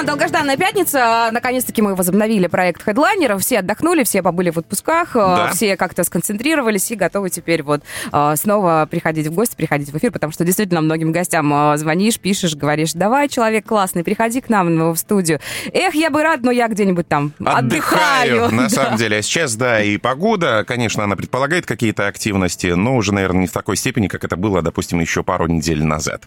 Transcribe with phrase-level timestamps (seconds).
[0.00, 1.28] Она, долгожданная пятница.
[1.30, 3.42] Наконец-таки мы возобновили проект хедлайнеров.
[3.42, 5.50] Все отдохнули, все побыли в отпусках, э, да.
[5.52, 10.10] все как-то сконцентрировались и готовы теперь вот э, снова приходить в гости, приходить в эфир,
[10.10, 14.96] потому что действительно многим гостям звонишь, пишешь, говоришь, давай, человек классный, приходи к нам в
[14.96, 15.38] студию.
[15.72, 18.46] Эх, я бы рад, но я где-нибудь там отдыхаю.
[18.46, 18.68] отдыхаю на да.
[18.70, 19.18] самом деле.
[19.18, 23.52] А сейчас, да, и погода, конечно, она предполагает какие-то активности, но уже, наверное, не в
[23.52, 26.24] такой степени, как это было, допустим, еще пару недель назад.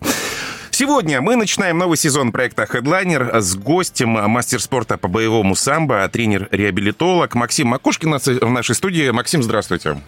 [0.74, 7.36] Сегодня мы начинаем новый сезон проекта Headliner с гостем мастер спорта по боевому самбо, тренер-реабилитолог
[7.36, 9.08] Максим Макушкин в нашей студии.
[9.12, 10.02] Максим, здравствуйте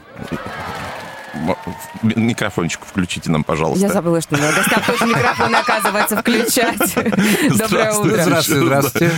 [2.03, 3.85] микрофончик включите нам, пожалуйста.
[3.85, 6.95] Я забыла, что на гостях тоже микрофон, оказывается, включать.
[7.58, 8.23] Доброе утро.
[8.23, 9.11] Здравствуйте, здравствуйте.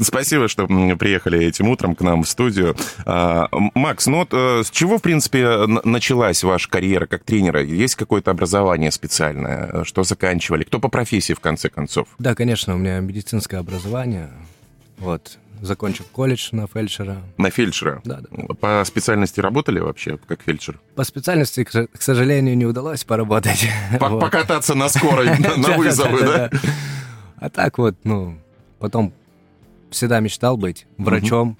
[0.00, 2.76] Спасибо, что приехали этим утром к нам в студию.
[3.04, 7.62] А, Макс, ну вот э, с чего, в принципе, началась ваша карьера как тренера?
[7.62, 9.84] Есть какое-то образование специальное?
[9.84, 10.64] Что заканчивали?
[10.64, 12.08] Кто по профессии, в конце концов?
[12.18, 14.30] Да, конечно, у меня медицинское образование.
[14.98, 17.22] Вот, закончил колледж на фельдшера.
[17.36, 18.00] На фельдшера?
[18.04, 18.54] Да, да.
[18.54, 20.80] По специальности работали вообще как фельдшер?
[20.94, 23.68] По специальности, к сожалению, не удалось поработать.
[23.98, 26.50] Покататься на скорой, на вызовы, да?
[27.36, 28.38] А так вот, ну,
[28.78, 29.12] потом
[29.90, 31.58] всегда мечтал быть врачом.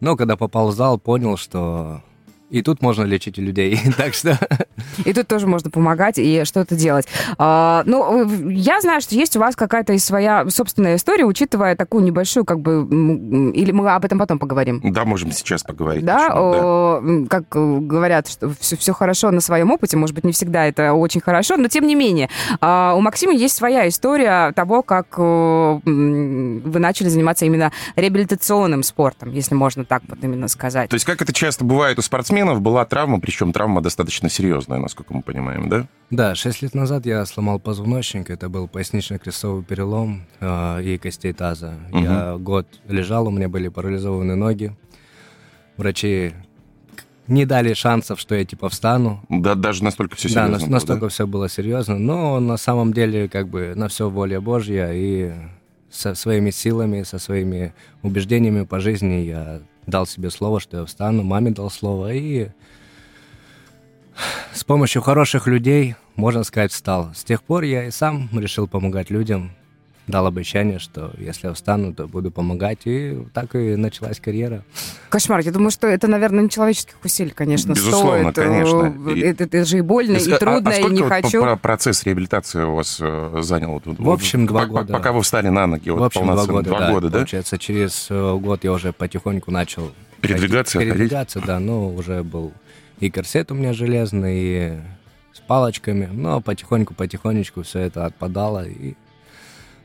[0.00, 2.02] Но когда попал в зал, понял, что
[2.50, 4.38] и тут можно лечить людей, так что...
[5.04, 7.06] И тут тоже можно помогать и что-то делать.
[7.38, 12.44] А, ну, я знаю, что есть у вас какая-то своя собственная история, учитывая такую небольшую,
[12.44, 12.86] как бы...
[13.54, 14.80] Или мы об этом потом поговорим?
[14.84, 16.04] Да, можем сейчас поговорить.
[16.04, 17.26] Да, о, да.
[17.28, 21.20] как говорят, что все, все хорошо на своем опыте, может быть, не всегда это очень
[21.20, 22.28] хорошо, но тем не менее.
[22.60, 29.54] А, у Максима есть своя история того, как вы начали заниматься именно реабилитационным спортом, если
[29.54, 30.90] можно так вот именно сказать.
[30.90, 34.78] То есть как это часто бывает у спортсменов, спортсменов была травма, причем травма достаточно серьезная,
[34.78, 35.86] насколько мы понимаем, да?
[36.10, 41.74] Да, шесть лет назад я сломал позвоночник, это был пояснично-крестовый перелом э, и костей таза.
[41.92, 41.98] Угу.
[41.98, 44.72] Я год лежал, у меня были парализованы ноги.
[45.76, 46.32] Врачи
[47.28, 49.22] не дали шансов, что я типа встану.
[49.28, 50.58] Да, даже настолько все серьезно.
[50.58, 51.08] Да, настолько да?
[51.08, 51.98] все было серьезно.
[51.98, 55.32] Но на самом деле, как бы, на все воля Божья и
[55.90, 57.72] со своими силами, со своими
[58.02, 62.48] убеждениями по жизни я дал себе слово, что я встану, маме дал слово, и
[64.52, 67.12] с помощью хороших людей, можно сказать, встал.
[67.14, 69.52] С тех пор я и сам решил помогать людям,
[70.06, 74.62] дал обещание, что если я встану, то буду помогать, и так и началась карьера.
[75.08, 78.48] Кошмар, я думаю, что это, наверное, нечеловеческих усилий, конечно, Безусловно, стоит.
[78.48, 79.12] конечно.
[79.16, 81.44] Это, это же и больно, и, и трудно, а, а и не хочу.
[81.44, 83.80] Вот процесс реабилитации у вас э, занял?
[83.84, 84.92] В общем, два года.
[84.92, 87.18] Пока вы встали на ноги, вот, в общем, два года, два да, года, да?
[87.18, 90.78] Получается, через э, год я уже потихоньку начал Передвигаться?
[90.78, 91.48] Передвигаться, ходить?
[91.48, 91.60] да.
[91.60, 92.52] Ну, уже был
[93.00, 94.72] и корсет у меня железный, и
[95.32, 96.08] с палочками.
[96.12, 98.66] Но потихоньку-потихонечку все это отпадало.
[98.66, 98.94] И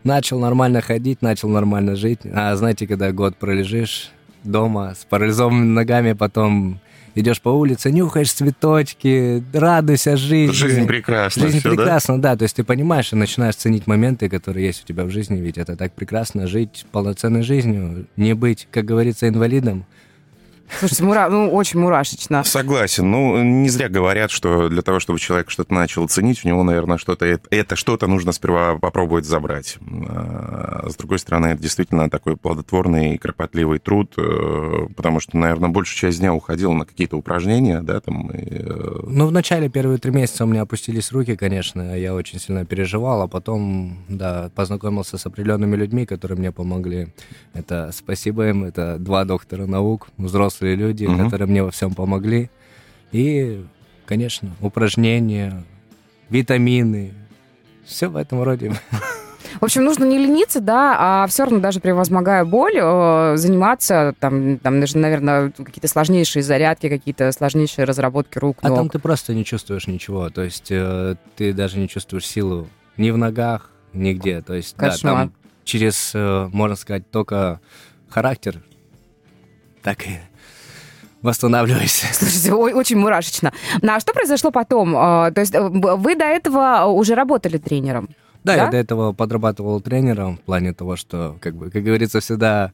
[0.03, 2.19] начал нормально ходить, начал нормально жить.
[2.31, 4.11] А знаете, когда год пролежишь
[4.43, 6.79] дома с парализованными ногами, потом
[7.15, 10.53] идешь по улице, нюхаешь цветочки, радуйся жизни.
[10.53, 11.43] Жизнь прекрасна.
[11.43, 12.31] Жизнь все, прекрасна, да?
[12.31, 12.37] да.
[12.37, 15.57] То есть ты понимаешь и начинаешь ценить моменты, которые есть у тебя в жизни, ведь
[15.57, 19.85] это так прекрасно жить полноценной жизнью, не быть, как говорится, инвалидом.
[20.77, 21.29] Слушайте, мура...
[21.29, 22.43] ну, очень мурашечно.
[22.43, 23.09] Согласен.
[23.09, 26.97] Ну, не зря говорят, что для того, чтобы человек что-то начал ценить, у него, наверное,
[26.97, 29.77] что-то это что-то нужно сперва попробовать забрать.
[30.07, 35.69] А с другой стороны, это действительно такой плодотворный и кропотливый труд, э, потому что, наверное,
[35.69, 38.29] большая часть дня уходила на какие-то упражнения, да, там.
[38.31, 38.59] И...
[38.59, 42.65] Э, ну, в начале первые три месяца у меня опустились руки, конечно, я очень сильно
[42.65, 47.09] переживал, а потом, да, познакомился с определенными людьми, которые мне помогли.
[47.53, 51.23] Это спасибо им, это два доктора наук, взрослые взрослые люди, угу.
[51.23, 52.49] которые мне во всем помогли.
[53.11, 53.65] И,
[54.05, 55.63] конечно, упражнения,
[56.29, 57.13] витамины,
[57.85, 58.73] все в этом роде.
[59.59, 64.59] В общем, нужно не лениться, да, а все равно даже превозмогая боль, э, заниматься, там,
[64.59, 69.43] там нужно, наверное, какие-то сложнейшие зарядки, какие-то сложнейшие разработки рук, А там ты просто не
[69.43, 74.53] чувствуешь ничего, то есть э, ты даже не чувствуешь силу ни в ногах, нигде, то
[74.53, 75.33] есть, да, там
[75.63, 77.59] через, э, можно сказать, только
[78.07, 78.61] характер,
[79.81, 80.19] так и
[81.21, 82.07] восстанавливайся.
[82.13, 83.53] Слушайте, очень мурашечно.
[83.81, 84.95] Ну, а что произошло потом?
[84.95, 88.09] А, то есть э, вы до этого уже работали тренером?
[88.43, 92.21] Да, да, я до этого подрабатывал тренером в плане того, что, как бы, как говорится,
[92.21, 92.71] всегда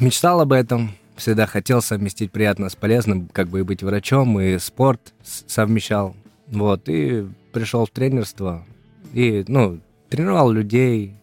[0.00, 4.58] мечтал об этом, всегда хотел совместить приятно с полезным, как бы и быть врачом, и
[4.58, 6.16] спорт совмещал.
[6.46, 8.64] Вот, и пришел в тренерство,
[9.12, 11.14] и, ну, тренировал людей,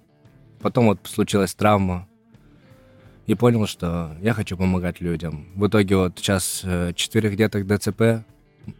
[0.61, 2.07] потом вот случилась травма,
[3.27, 5.47] и понял, что я хочу помогать людям.
[5.55, 8.23] В итоге вот сейчас э, четырех деток ДЦП,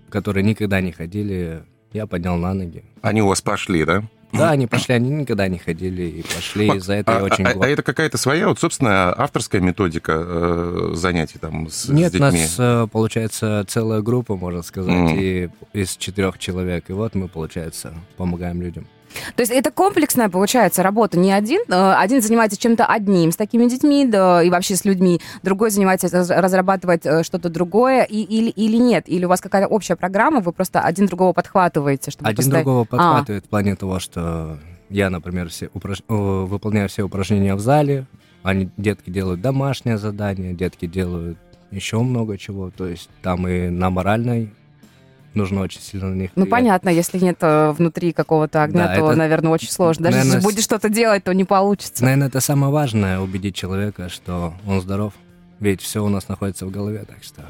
[0.09, 1.63] которые никогда не ходили,
[1.93, 2.83] я поднял на ноги.
[3.01, 4.03] Они у вас пошли, да?
[4.33, 7.53] Да, они пошли, они никогда не ходили и пошли, из-за этого а, я очень а,
[7.57, 12.17] а это какая-то своя, вот, собственно, авторская методика э, занятий там с, Нет, с у
[12.17, 12.41] детьми?
[12.41, 15.15] нас, э, получается, целая группа, можно сказать, Мгм.
[15.17, 16.89] и из четырех человек.
[16.89, 18.87] И вот мы, получается, помогаем людям.
[19.35, 21.17] То есть это комплексная, получается, работа.
[21.19, 21.61] Не один.
[21.67, 26.07] э, Один занимается чем-то одним с такими детьми да, и вообще с людьми, другой занимается
[26.09, 29.05] раз- разрабатывать э, что-то другое, и, или, или нет?
[29.07, 32.11] Или у вас какая-то общая программа, вы просто один другого подхватываете?
[32.11, 34.57] Чтобы Один поставить- другого А, подхватывает в плане того, что
[34.89, 38.05] я, например, все упраж- э, выполняю все упражнения в зале,
[38.43, 41.37] они, детки делают домашнее задание, детки делают
[41.71, 42.69] еще много чего.
[42.69, 44.53] То есть там и на моральной
[45.35, 46.51] нужно очень сильно на них Ну, влиять.
[46.51, 50.05] понятно, если нет э, внутри какого-то огня, Да, то, это- наверное, очень сложно.
[50.05, 52.03] Даже Наверное, если будешь что-то делать, то не получится.
[52.03, 55.13] Наверное, это самое важное, убедить человека, что он здоров.
[55.61, 57.41] Ведь все у нас находится в голове, так что...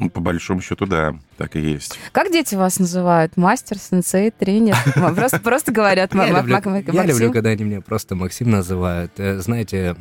[0.00, 1.96] Ну, По большому счету, да, так и есть.
[2.10, 3.36] Как дети вас называют?
[3.36, 4.76] Мастер, сенсей, тренер?
[5.14, 9.12] Просто, просто говорят Я люблю, когда они меня просто Максим называют.
[9.18, 9.94] Э, Знаете,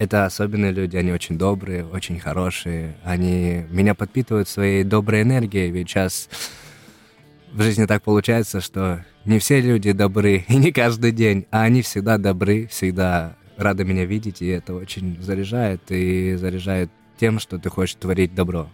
[0.00, 2.96] это особенные люди, они очень добрые, очень хорошие.
[3.04, 6.30] Они меня подпитывают своей доброй энергией, ведь сейчас
[7.52, 11.82] в жизни так получается, что не все люди добры, и не каждый день, а они
[11.82, 17.68] всегда добры, всегда рады меня видеть, и это очень заряжает, и заряжает тем, что ты
[17.68, 18.70] хочешь творить добро.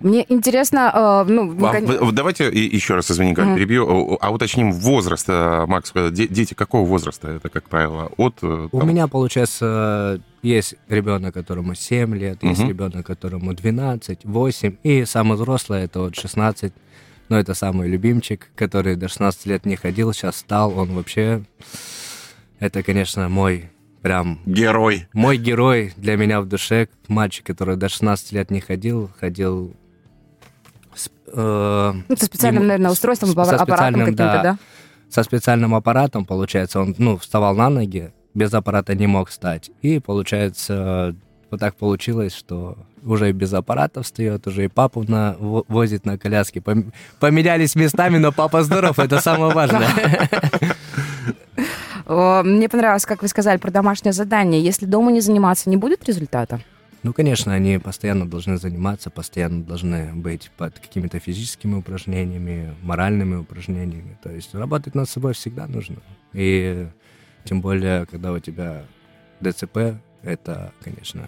[0.00, 3.56] Мне интересно, э, ну, А, кон- Давайте еще раз, извини, Галь, Мгм.
[3.56, 7.28] перебью, а уточним возраст, э, Макс, э, де- дети какого возраста?
[7.28, 8.38] Это, как правило, от...
[8.42, 14.76] э, У там, меня, получается, есть ребенок, которому 7 лет, есть ребенок, которому 12, 8,
[14.82, 16.72] и самый взрослый это вот 16.
[17.28, 21.42] Но это самый любимчик, который до 16 лет не ходил, сейчас стал, он вообще...
[22.60, 23.70] Это, конечно, мой
[24.02, 25.06] прям Герой.
[25.12, 29.74] мой герой для меня в душе, мальчик, который до 16 лет не ходил, ходил
[30.94, 34.42] с, э, ну, со специальным, ему- наверное, устройством, с- со аппаратом специальным, каким-то, да.
[34.42, 34.58] да?
[35.10, 39.70] со специальным аппаратом, получается, он, ну, вставал на ноги, без аппарата не мог встать.
[39.82, 41.14] И, получается,
[41.50, 46.04] вот так получилось, что уже и без аппарата встает, уже и папу на, во- возит
[46.04, 46.60] на коляске.
[46.60, 49.88] Пом- Поменялись местами, но папа здоров, это самое важное.
[52.06, 54.62] Мне понравилось, как вы сказали про домашнее задание.
[54.62, 56.60] Если дома не заниматься, не будет результата?
[57.04, 64.18] Ну, конечно, они постоянно должны заниматься, постоянно должны быть под какими-то физическими упражнениями, моральными упражнениями.
[64.22, 65.96] То есть работать над собой всегда нужно.
[66.32, 66.88] И
[67.44, 68.82] тем более, когда у тебя
[69.40, 71.22] ДЦП, это, конечно,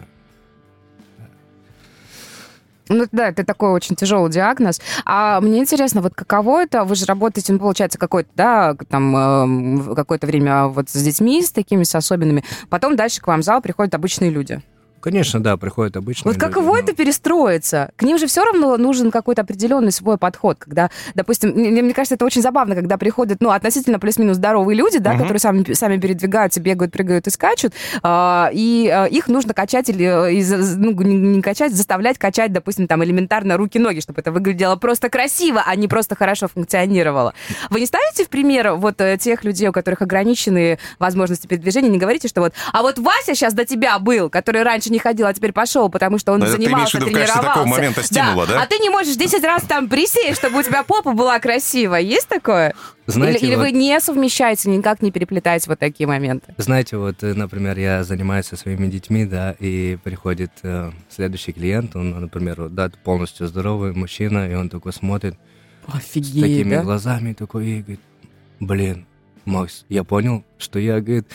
[2.89, 4.81] Ну да, это такой очень тяжелый диагноз.
[5.05, 6.83] А мне интересно, вот каково это?
[6.83, 11.53] Вы же работаете, ну, получается, какое-то, да, там, эм, какое-то время вот с детьми, с
[11.53, 12.43] такими, с особенными.
[12.69, 14.61] Потом дальше к вам в зал приходят обычные люди.
[15.01, 17.91] Конечно, да, приходят обычные Вот люди, каково но- это перестроиться?
[17.97, 22.15] К ним же все равно нужен какой-то определенный свой подход, когда, допустим, мне, мне кажется,
[22.17, 25.19] это очень забавно, когда приходят, ну, относительно плюс-минус здоровые люди, да, Мгм.
[25.21, 30.05] которые сами, сами передвигаются, бегают, прыгают и скачут, а, и а, их нужно качать или,
[30.29, 34.77] э, из- ну, не, не качать, заставлять качать, допустим, там, элементарно руки-ноги, чтобы это выглядело
[34.77, 37.35] просто красиво, а не просто хорошо функционировало.
[37.71, 41.99] Вы не ставите в пример вот э, тех людей, у которых ограниченные возможности передвижения, не
[41.99, 45.35] говорите, что вот, а вот Вася сейчас до тебя был, который раньше не ходил, а
[45.35, 47.59] теперь пошел, потому что он Но ты имеешь в занимался, виду в качестве тренировался.
[47.61, 48.63] такого момента стимула, да?
[48.63, 52.01] А ты не можешь 10 раз там присесть, чтобы у тебя попа была красивая.
[52.01, 52.75] Есть такое?
[53.07, 56.55] Знаете, или или вот- вы не совмещаете, никак не переплетаете вот такие моменты?
[56.59, 61.97] Знаете, вот, э, например, я занимаюсь со своими детьми, да, и приходит э, следующий клиент,
[61.97, 65.35] он, например, вот, да, полностью здоровый мужчина, и он такой смотрит
[65.89, 66.83] с Офигеть, такими да?
[66.83, 68.01] глазами, такой, и говорит,
[68.61, 69.07] блин,
[69.45, 71.27] Макс, я понял, что я, говорит,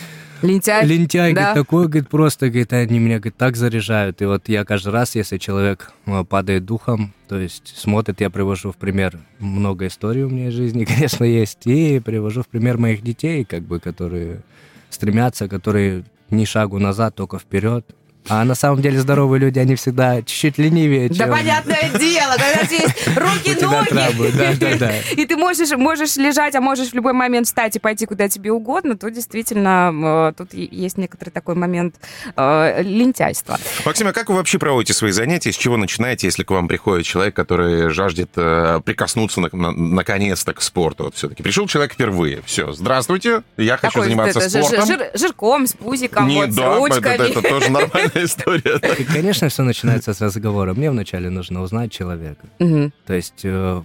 [0.41, 0.85] Лентяй.
[0.85, 1.41] лентяй, да.
[1.41, 4.21] говорит, такой, говорит, просто, говорит, они меня, говорит, так заряжают.
[4.21, 8.71] И вот я каждый раз, если человек э, падает духом, то есть смотрит, я привожу
[8.71, 13.01] в пример много историй у меня из жизни, конечно, есть, и привожу в пример моих
[13.01, 14.41] детей, как бы, которые
[14.89, 17.85] стремятся, которые ни шагу назад, только вперед.
[18.27, 21.29] А на самом деле здоровые люди, они всегда чуть-чуть ленивее, Да чем...
[21.31, 24.91] понятное дело, когда есть руки, У тебя трабы, да, да, да.
[25.11, 28.51] и ты можешь, можешь лежать, а можешь в любой момент встать и пойти куда тебе
[28.51, 31.95] угодно, то действительно э, тут есть некоторый такой момент
[32.35, 33.59] э, лентяйства.
[33.85, 35.51] Максим, а как вы вообще проводите свои занятия?
[35.51, 40.53] С чего начинаете, если к вам приходит человек, который жаждет э, прикоснуться на- на- наконец-то
[40.53, 41.05] к спорту?
[41.05, 42.41] Вот все-таки пришел человек впервые.
[42.45, 44.85] Все, здравствуйте, я хочу заниматься спортом.
[44.87, 47.29] жир- жирком, с пузиком, вот, с да, ручками.
[47.31, 47.69] это тоже
[48.15, 48.79] нормальная история.
[49.05, 50.73] Конечно, все начинается с разговора.
[50.73, 52.47] Мне вначале нужно узнать человека.
[52.59, 52.93] Мгм.
[53.05, 53.83] То есть, э,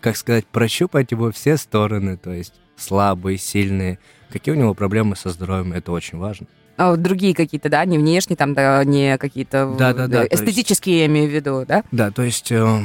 [0.00, 3.98] как сказать, прощупать его все стороны, то есть слабые, сильные.
[4.30, 6.46] Какие у него проблемы со здоровьем, это очень важно.
[6.76, 11.08] а, другие какие-то, да, не внешние, там, да, не какие-то да, да, да, эстетические, есть...
[11.08, 11.84] я имею в виду, да?
[11.92, 12.80] Да, то есть э,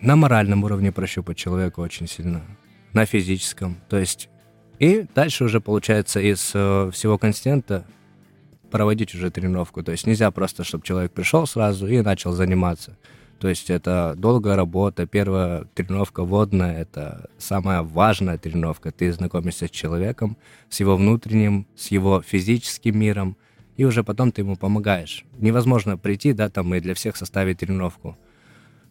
[0.00, 2.42] на моральном уровне прощупать человека очень сильно,
[2.94, 4.28] на физическом, то есть
[4.80, 7.84] и дальше уже получается из э, всего конституента
[8.70, 12.96] проводить уже тренировку, то есть нельзя просто, чтобы человек пришел сразу и начал заниматься.
[13.38, 15.06] То есть это долгая работа.
[15.06, 18.90] Первая тренировка водная— это самая важная тренировка.
[18.90, 20.36] Ты знакомишься с человеком,
[20.68, 23.36] с его внутренним, с его физическим миром,
[23.76, 25.24] и уже потом ты ему помогаешь.
[25.38, 28.16] Невозможно прийти, да, там и для всех составить тренировку.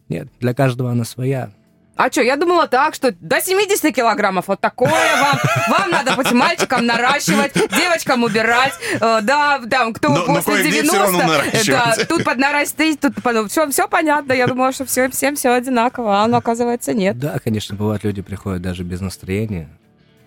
[0.08, 1.52] Нет, для каждого она своя.
[1.98, 5.36] А что, я думала так, что до 70 килограммов вот такое вам.
[5.68, 8.72] Вам надо быть мальчикам наращивать, девочкам убирать.
[9.00, 13.50] Э, да, да, кто но, после но 90, да, тут поднарастить, тут под...
[13.50, 14.32] все, все понятно.
[14.32, 17.18] Я думала, что все, всем все одинаково, а но оказывается нет.
[17.18, 19.68] Да, конечно, бывают люди приходят даже без настроения.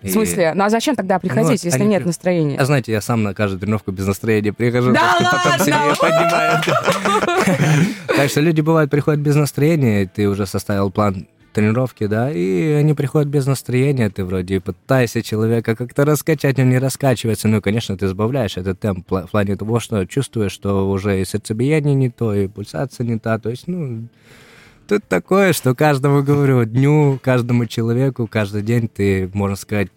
[0.02, 0.52] В смысле?
[0.54, 2.08] Ну а зачем тогда приходить, ну, если нет при...
[2.08, 2.58] настроения?
[2.58, 5.40] А знаете, я сам на каждую тренировку без настроения прихожу, да ладно?
[5.42, 6.60] потом себе поднимаю.
[8.14, 12.94] Так что люди бывают приходят без настроения, ты уже составил план тренировки, да, и они
[12.94, 17.96] приходят без настроения, ты вроде пытаешься человека как-то раскачать, он не раскачивается, ну, и, конечно,
[17.96, 22.34] ты сбавляешь этот темп в плане того, что чувствуешь, что уже и сердцебиение не то,
[22.34, 24.08] и пульсация не та, то есть, ну,
[24.88, 29.88] тут такое, что каждому, говорю, дню, каждому человеку, каждый день ты, можно сказать,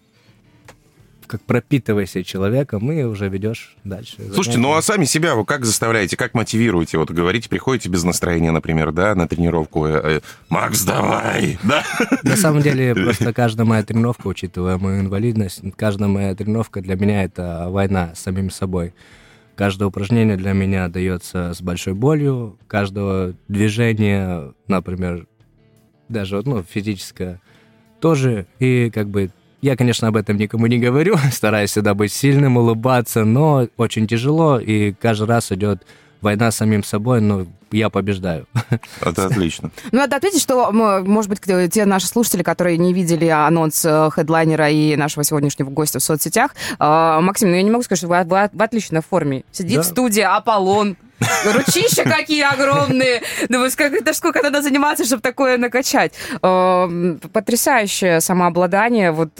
[1.26, 4.16] как пропитывайся человеком и уже ведешь дальше.
[4.32, 6.98] Слушайте, ну а сами себя вы как заставляете, как мотивируете?
[6.98, 9.86] Вот говорите, приходите без настроения, например, да, на тренировку.
[9.86, 11.58] Э, э, Макс, давай!
[11.66, 11.82] Да?
[12.22, 17.24] На самом деле, просто каждая моя тренировка, учитывая мою инвалидность, каждая моя тренировка для меня
[17.24, 18.94] это война с самим собой.
[19.56, 25.26] Каждое упражнение для меня дается с большой болью, каждого движения, например,
[26.08, 27.40] даже ну, физическое,
[28.00, 28.46] тоже.
[28.58, 29.30] И как бы
[29.66, 34.60] я, конечно, об этом никому не говорю, стараюсь всегда быть сильным, улыбаться, но очень тяжело,
[34.60, 35.82] и каждый раз идет
[36.20, 38.46] война с самим собой, но я побеждаю.
[39.00, 39.72] Это отлично.
[39.90, 41.40] Ну, надо ответить, что, может быть,
[41.72, 46.52] те наши слушатели, которые не видели анонс э, хедлайнера и нашего сегодняшнего гостя в соцсетях,
[46.78, 49.42] э, Максим, ну я не могу сказать, что вы в отличной форме.
[49.50, 49.82] Сидит да.
[49.82, 50.96] в студии Аполлон,
[51.44, 53.22] Ручища какие огромные.
[53.48, 56.12] Думаю, это сколько надо заниматься, чтобы такое накачать.
[56.40, 59.12] Потрясающее самообладание.
[59.12, 59.34] Вот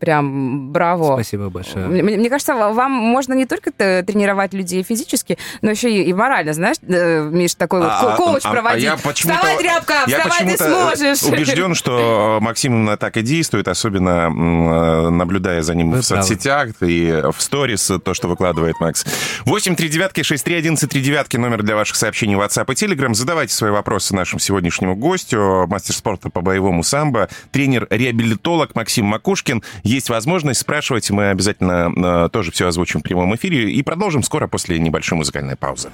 [0.00, 1.14] прям браво.
[1.14, 1.86] Спасибо большое.
[1.86, 6.52] Мне кажется, вам можно не только тренировать людей физически, но еще и морально.
[6.52, 8.88] Знаешь, э, Миш, такой а, коуч а, проводить.
[8.88, 11.22] А, а вставай, тряпка, вставай, ты сможешь.
[11.22, 16.22] убежден, что Максим именно так и действует, особенно э, наблюдая за ним Вы в правы.
[16.22, 19.04] соцсетях и в сторис, то, что выкладывает Макс.
[19.44, 22.76] 8 3 девятки 6 3 11 3 девятки номер для ваших сообщений в WhatsApp и
[22.76, 23.12] Telegram.
[23.12, 29.64] Задавайте свои вопросы нашему сегодняшнему гостю, мастер спорта по боевому самбо, тренер-реабилитолог Максим Макушкин.
[29.82, 34.46] Есть возможность спрашивать, мы обязательно э, тоже все озвучим в прямом эфире и продолжим скоро
[34.46, 35.90] после небольшой музыкальной паузы.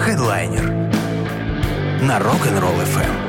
[0.00, 0.64] Хедлайнер
[2.02, 3.27] на Rock'n'Roll FM.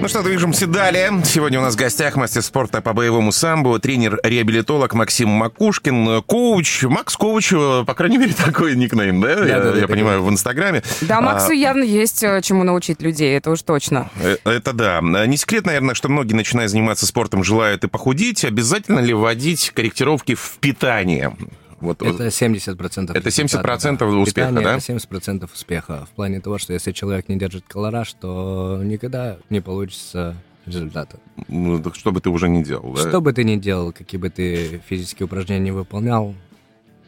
[0.00, 1.10] Ну что, движемся далее.
[1.24, 7.16] Сегодня у нас в гостях мастер спорта по боевому самбо, тренер-реабилитолог Максим Макушкин, коуч, Макс
[7.16, 9.34] Коуч, по крайней мере, такой никнейм, да?
[9.34, 10.26] да я, да, я да, понимаю, да.
[10.26, 10.84] в Инстаграме.
[11.00, 14.08] Да, Максу а, явно есть э, чему научить людей, это уж точно.
[14.22, 15.00] Э, это да.
[15.00, 18.44] Не секрет, наверное, что многие, начиная заниматься спортом, желают и похудеть.
[18.44, 21.36] Обязательно ли вводить корректировки в питание?
[21.80, 23.12] Вот, это 70%.
[23.14, 24.06] Это 70% да.
[24.06, 24.76] успеха, Питание да?
[24.76, 26.06] Это 70% успеха.
[26.06, 31.18] В плане того, что если человек не держит колораж, то никогда не получится результата.
[31.48, 33.08] Ну, что бы ты уже не делал, да?
[33.08, 36.34] Что бы ты ни делал, какие бы ты физические упражнения не выполнял,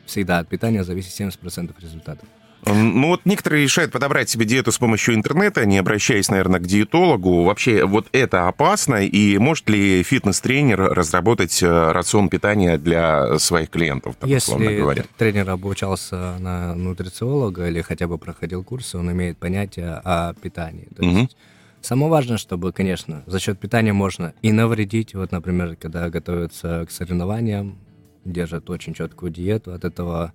[0.07, 2.25] всегда от питания зависит 70% результата.
[2.67, 7.45] Ну вот некоторые решают подобрать себе диету с помощью интернета, не обращаясь, наверное, к диетологу.
[7.45, 14.17] Вообще вот это опасно, и может ли фитнес-тренер разработать э, рацион питания для своих клиентов,
[14.19, 15.05] так Если говоря?
[15.17, 20.89] тренер обучался на нутрициолога или хотя бы проходил курсы, он имеет понятие о питании.
[20.97, 21.19] То угу.
[21.21, 21.37] есть
[21.81, 25.15] Самое важное, чтобы, конечно, за счет питания можно и навредить.
[25.15, 27.79] Вот, например, когда готовятся к соревнованиям,
[28.25, 30.35] держат очень четкую диету, от этого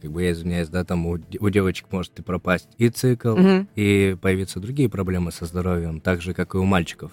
[0.00, 3.66] как бы я извиняюсь, да, там у, у девочек может и пропасть и цикл, угу.
[3.76, 7.12] и появиться другие проблемы со здоровьем, так же, как и у мальчиков.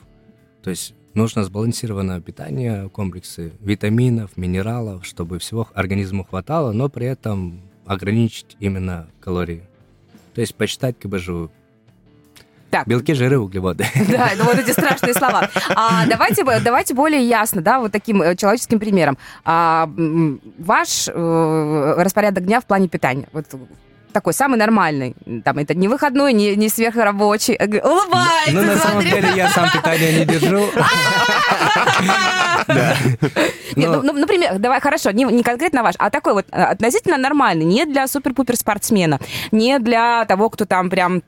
[0.63, 7.61] То есть нужно сбалансированное питание, комплексы витаминов, минералов, чтобы всего организму хватало, но при этом
[7.85, 9.63] ограничить именно калории.
[10.33, 11.51] То есть почитать КБЖУ,
[12.69, 12.87] так.
[12.87, 13.85] Белки, жиры, углеводы.
[14.09, 15.49] Да, это вот эти страшные слова.
[15.75, 19.17] А, давайте, давайте более ясно, да, вот таким э, человеческим примером.
[19.45, 19.89] А,
[20.59, 23.27] ваш э, распорядок дня в плане питания.
[23.31, 23.45] Вот
[24.11, 25.15] такой самый нормальный?
[25.43, 27.55] Там это не выходной, не, не сверхрабочий.
[27.55, 29.11] Улыбается, Ну, на самом смотри.
[29.11, 30.65] деле, я сам питание не держу.
[33.75, 37.63] Ну, ну, например, давай, хорошо, не, не конкретно ваш, а такой вот э, относительно нормальный,
[37.63, 39.19] не для супер-пупер спортсмена,
[39.51, 41.21] не для того, кто там прям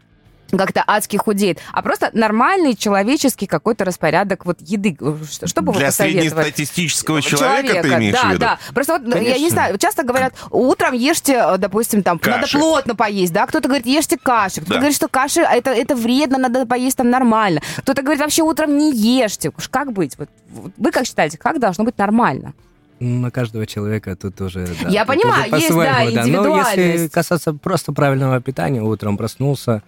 [0.57, 4.97] как-то адски худеет, а просто нормальный человеческий какой-то распорядок вот еды.
[5.29, 8.39] Что, что бы вы Для среднестатистического человека, ты имеешь да, в виду?
[8.39, 9.49] Да, Просто вот, я не Конечно.
[9.49, 12.57] знаю, часто говорят, утром ешьте, э, допустим, там, надо Каши.
[12.57, 14.79] плотно поесть, да, кто-то говорит, ешьте каши, кто-то Да.
[14.79, 18.91] говорит, что каши, это, это вредно, надо поесть там нормально, кто-то говорит, вообще утром не
[18.93, 19.51] ешьте.
[19.57, 20.17] Уж Как быть?
[20.17, 20.29] Вот,
[20.77, 22.53] вы как считаете, как должно быть нормально?
[22.99, 24.67] На каждого человека тут уже...
[24.81, 27.13] да, Я тут понимаю, уже есть, по-своему, да, Но если индивидуальность.
[27.13, 29.83] касаться просто правильного питания, утром проснулся,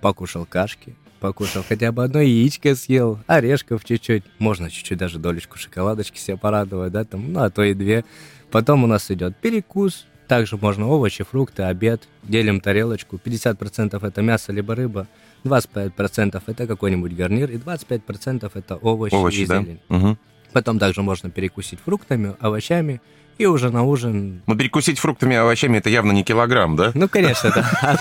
[0.00, 6.18] покушал кашки, покушал хотя бы одно яичко съел, орешков чуть-чуть, можно чуть-чуть даже долечку шоколадочки
[6.18, 8.04] себе порадовать, да, там, ну, а то и две.
[8.50, 14.52] Потом у нас идет перекус, также можно овощи, фрукты, обед, делим тарелочку, 50% это мясо
[14.52, 15.06] либо рыба,
[15.44, 19.60] 25% это какой-нибудь гарнир, и 25% это овощи, Овощи, и да?
[19.62, 19.80] зелень.
[19.88, 20.18] Мгм.
[20.52, 23.00] Потом также можно перекусить фруктами, овощами,
[23.40, 24.42] и уже на ужин...
[24.46, 26.92] Ну, перекусить фруктами и овощами это явно не килограмм, да?
[26.94, 27.98] Ну, конечно, да.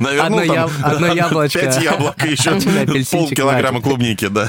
[0.00, 1.60] Наверное, Одно яблочко.
[1.60, 2.52] Пять яблок и еще
[3.10, 4.48] полкилограмма клубники, да.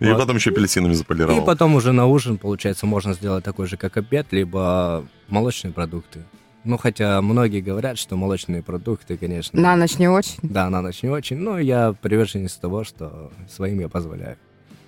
[0.00, 1.44] И потом еще апельсинами И заполировал.
[1.44, 6.20] потом уже на ужин, получается, можно сделать такой же, как обед, либо молочные продукты.
[6.64, 9.60] Ну, хотя многие говорят, что молочные продукты, конечно...
[9.60, 10.38] На ночь не очень.
[10.42, 14.36] Да, на ночь не очень, но я приверженец того, что своим я позволяю.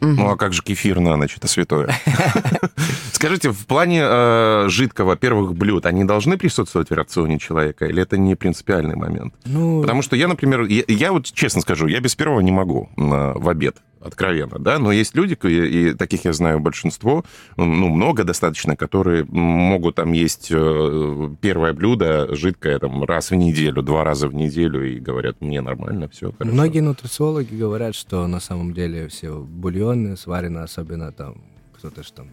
[0.03, 1.37] Ну, а как же кефир на ночь?
[1.37, 1.95] Это святое.
[3.13, 8.17] Скажите, в плане э, жидкого первых блюд, они должны присутствовать в рационе человека, или это
[8.19, 9.33] не принципиальный момент?
[9.45, 12.91] Ну, Потому что я, например, я, я вот честно скажу, я без первого не могу
[12.97, 17.25] на- в обед, откровенно, да, но есть люди, и, таких я знаю большинство,
[17.57, 23.83] ну, много достаточно, которые могут там есть э, первое блюдо жидкое там раз в неделю,
[23.83, 26.53] два раза в неделю, и говорят, мне нормально, все хорошо.
[26.55, 31.43] Многие нутрициологи говорят, что на самом деле все бульоны сварены, особенно там
[31.77, 32.27] кто-то ж там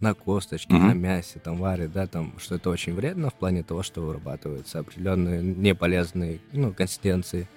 [0.00, 0.88] на косточке, Мгм.
[0.88, 4.78] на мясе там варит, да, там, что это очень вредно в плане того, что вырабатываются
[4.78, 7.48] определенные неполезные, ну, консистенции.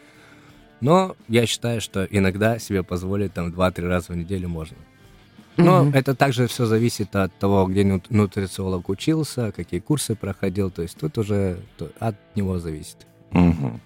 [0.84, 4.76] Но я считаю, что иногда себе позволить там 2-3 раза в неделю можно.
[5.56, 5.94] Но Мгм.
[5.96, 10.98] это также все зависит от того, где нут- нутрициолог учился, какие курсы проходил, то есть
[10.98, 11.58] тут уже
[12.00, 12.98] от него зависит.
[13.32, 13.80] Мгм.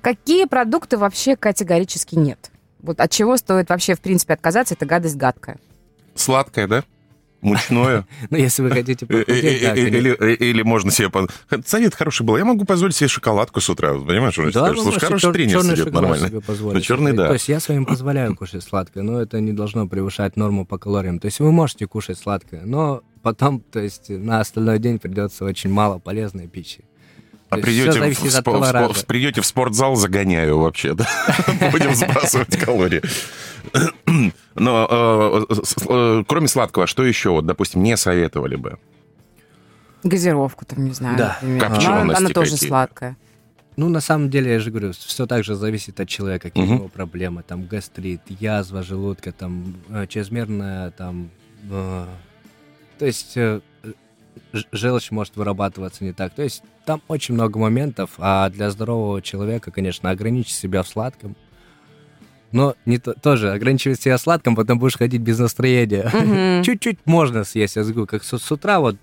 [0.00, 2.50] Какие продукты вообще категорически нет?
[2.80, 5.58] Вот от чего стоит вообще, в принципе, отказаться, это гадость гадкая.
[6.16, 6.84] Сладкое, да?
[7.40, 8.06] Мучное?
[8.30, 10.34] Ну, если вы хотите Э, э, э.
[10.34, 11.10] Или, можно себе...
[11.64, 12.36] Совет хороший был.
[12.36, 13.94] Я могу позволить себе шоколадку с утра.
[13.94, 16.30] Понимаешь, Да, вы Слушай, хороший тренер сидит нормально.
[16.30, 17.28] Ну, черный, да.
[17.28, 21.18] То есть я своим позволяю кушать сладкое, но это не должно превышать норму по калориям.
[21.18, 25.70] То есть вы можете кушать сладкое, но потом, то есть на остальной день придется очень
[25.70, 26.84] мало полезной пищи.
[27.50, 31.06] А То придете в, от спо- в спо- придете в спортзал, загоняю вообще, да?
[31.72, 33.02] Будем сбрасывать калории.
[34.54, 35.54] Но э,
[35.88, 38.78] э, кроме сладкого, что еще, вот, допустим, не советовали бы?
[40.04, 41.38] Газировку там, не знаю, Да.
[41.58, 43.16] Копчености Она, тоже сладкая.
[43.76, 46.72] Ну, на самом деле, я же говорю, все так же зависит от человека, какие Мгм.
[46.72, 47.42] у него проблемы.
[47.42, 51.30] Там гастрит, язва желудка, там э, чрезмерная, там...
[51.70, 52.06] э,
[52.98, 53.60] то есть э,
[54.72, 56.34] желчь может вырабатываться не так.
[56.34, 61.36] То есть там очень много моментов, а для здорового человека, конечно, ограничить себя в сладком.
[62.50, 66.10] Но не то, тоже ограничивать себя в сладком, потом будешь ходить без настроения.
[66.12, 66.62] Мгм.
[66.64, 68.96] Чуть-чуть можно съесть, я говорю, как с, с утра вот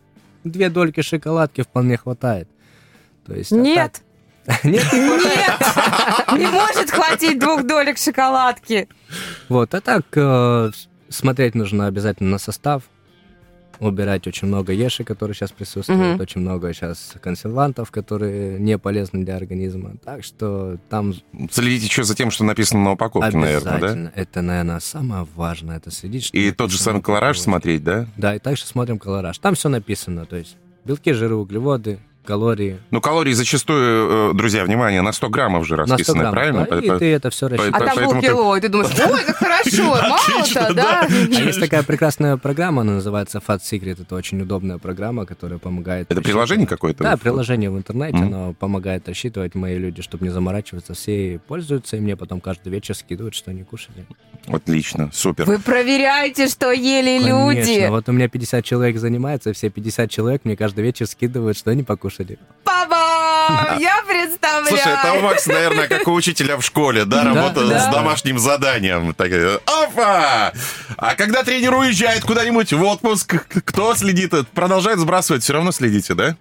[0.43, 2.49] две дольки шоколадки вполне хватает.
[3.25, 4.01] То есть, а Нет,
[4.45, 8.89] так- Нет, не нет, не может хватить двух долек шоколадки.
[9.47, 10.71] Вот, а так э,
[11.07, 12.83] смотреть нужно обязательно на состав,
[13.79, 16.21] убирать очень много еши, которые сейчас присутствуют, Мгм.
[16.21, 19.93] очень много сейчас консервантов, которые не полезны для организма.
[20.03, 21.13] Так что там
[21.51, 24.11] Следите еще за тем, что написано на упаковке, наверное, да?
[24.15, 26.25] это, наверное, самое важное, это следить.
[26.25, 28.07] что И тот же самый колораж смотреть, да?
[28.17, 29.37] Да, и также смотрим колораж.
[29.39, 32.77] Там все написано, то есть белки, жиры, углеводы, калории.
[32.91, 36.67] Ну, калории зачастую, э, друзья, внимание, на 100 граммов же На 100 расписаны, граммов, правильно?
[36.69, 37.85] да, и По- ты это все по- А рассчитываешь.
[37.85, 41.07] там поэтому ты- полкило, и ты думаешь, ой, как хорошо, мало-то, да?
[41.09, 44.01] А есть такая прекрасная программа, она называется Fat Secret.
[44.01, 46.11] Это очень удобная программа, которая помогает...
[46.11, 47.03] Это приложение какое-то?
[47.03, 49.55] Да, приложение в интернете, оно помогает рассчитывать.
[49.55, 53.63] Мои люди, чтобы не заморачиваться, все пользуются, и мне потом каждый вечер скидывают, что они
[53.63, 54.05] кушали.
[54.47, 55.45] Отлично, супер.
[55.45, 57.63] Вы проверяете, что ели люди.
[57.65, 61.71] Конечно, вот у меня 50 человек занимается, все 50 человек мне каждый вечер скидывают, что
[61.71, 62.16] они покушали.
[62.63, 64.67] Папа, я представляю.
[64.67, 67.79] Слушай, это у Макса, наверное, как у учителя в школе, да, работа да.
[67.79, 69.13] с домашним заданием.
[69.13, 70.51] Такая, Опа!
[70.97, 74.33] А когда тренер уезжает куда-нибудь в отпуск, кто следит?
[74.53, 76.35] Продолжает сбрасывать, все равно следите, да?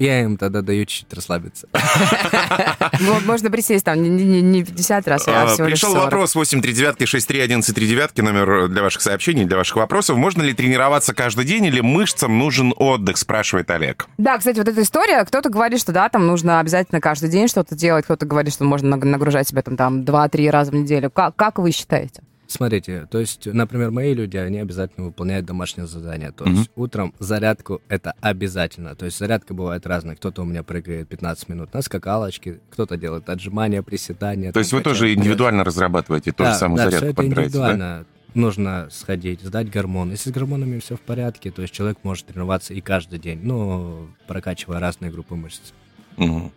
[0.00, 1.68] Я им тогда даю чуть-чуть расслабиться.
[3.26, 9.44] Можно присесть там не 50 раз, а, всего Пришел вопрос 839-631139, номер для ваших сообщений,
[9.44, 10.16] для ваших вопросов.
[10.16, 14.08] Можно ли тренироваться каждый день или мышцам нужен отдых, спрашивает Олег.
[14.16, 17.74] Да, кстати, вот эта история, кто-то говорит, что да, там нужно обязательно каждый день что-то
[17.74, 21.10] делать, кто-то говорит, что можно нагружать себя там, там 2-3 раза в неделю.
[21.10, 22.22] Как, как вы считаете?
[22.50, 26.32] Смотрите, то есть, например, мои люди, они обязательно выполняют домашнее задание.
[26.32, 26.72] То есть mm-hmm.
[26.74, 28.96] утром зарядку это обязательно.
[28.96, 30.16] То есть зарядка бывает разная.
[30.16, 34.50] Кто-то у меня прыгает 15 минут на скакалочке, кто-то делает отжимания, приседания.
[34.50, 37.04] То есть вы тоже индивидуально разрабатываете ту да, же самую да, зарядку?
[37.04, 37.98] Все это индивидуально.
[38.00, 38.40] Да?
[38.40, 40.10] Нужно сходить, сдать гормон.
[40.10, 44.08] Если с гормонами все в порядке, то есть человек может тренироваться и каждый день, но
[44.26, 45.72] прокачивая разные группы мышц.
[46.16, 46.50] Угу.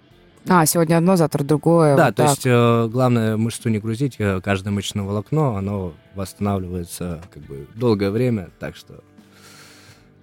[0.47, 1.95] А, сегодня одно, завтра другое.
[1.95, 2.29] Да, вот то так.
[2.32, 8.10] есть э, главное мышцу не грузить, э, каждое мышечное волокно, оно восстанавливается как бы долгое
[8.10, 9.03] время, так что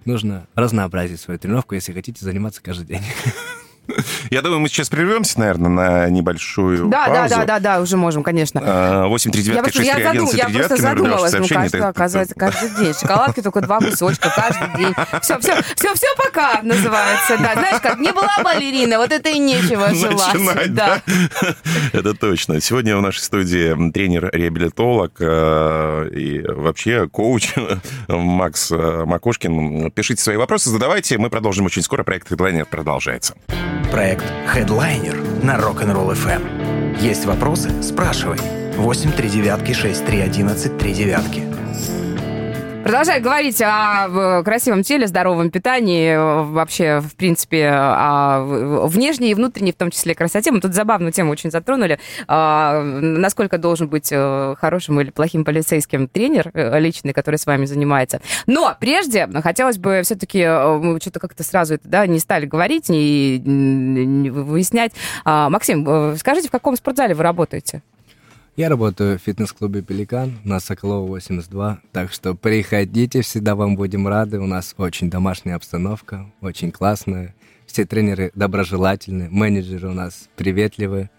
[0.05, 3.01] нужно разнообразить свою тренировку, если хотите заниматься каждый день.
[4.29, 7.29] Я думаю, мы сейчас прервемся, наверное, на небольшую да, паузу.
[7.29, 9.07] Да, да, да, да, уже можем, конечно.
[9.07, 11.87] 8 3 9 6 3 11 Я просто задумалась, ну, кажется, это...
[11.89, 12.93] оказывается, каждый день.
[12.93, 14.93] Шоколадки только два кусочка каждый день.
[15.21, 17.37] Все, все, все, все пока называется.
[17.37, 20.33] Да, знаешь, как не была балерина, вот это и нечего желать.
[20.33, 21.01] Начинать, да.
[21.93, 22.61] Это точно.
[22.61, 27.53] Сегодня в нашей студии тренер-реабилитолог э, и вообще коуч
[28.07, 29.91] Макс э, Макушкин.
[29.91, 31.17] Пишите свои вопросы, задавайте.
[31.17, 32.03] Мы продолжим очень скоро.
[32.03, 33.35] Проект Headliner продолжается.
[33.91, 34.23] Проект
[34.55, 36.97] Headliner на Rock'n'Roll FM.
[37.01, 37.83] Есть вопросы?
[37.83, 38.39] Спрашивай.
[38.77, 41.43] 8 3 девятки 6 3 11 3 девятки.
[42.83, 46.15] Продолжаю говорить о красивом теле, здоровом питании,
[46.51, 48.41] вообще, в принципе, о
[48.87, 50.51] внешней и внутренней, в том числе, красоте.
[50.51, 51.99] Мы тут забавную тему очень затронули.
[52.27, 57.65] А, насколько должен быть э, хорошим или плохим полицейским тренер э, личный, который с вами
[57.65, 58.19] занимается.
[58.47, 62.89] Но прежде хотелось бы все-таки, э, мы что-то как-то сразу это да, не стали говорить,
[62.89, 64.93] не выяснять.
[65.23, 67.83] А, Максим, скажите, в каком спортзале вы работаете?
[68.57, 74.41] Я работаю в фитнес-клубе «Пеликан» на Соколова 82, так что приходите, всегда вам будем рады.
[74.41, 77.33] У нас очень домашняя обстановка, очень классная.
[77.65, 81.09] Все тренеры доброжелательны, менеджеры у нас приветливы.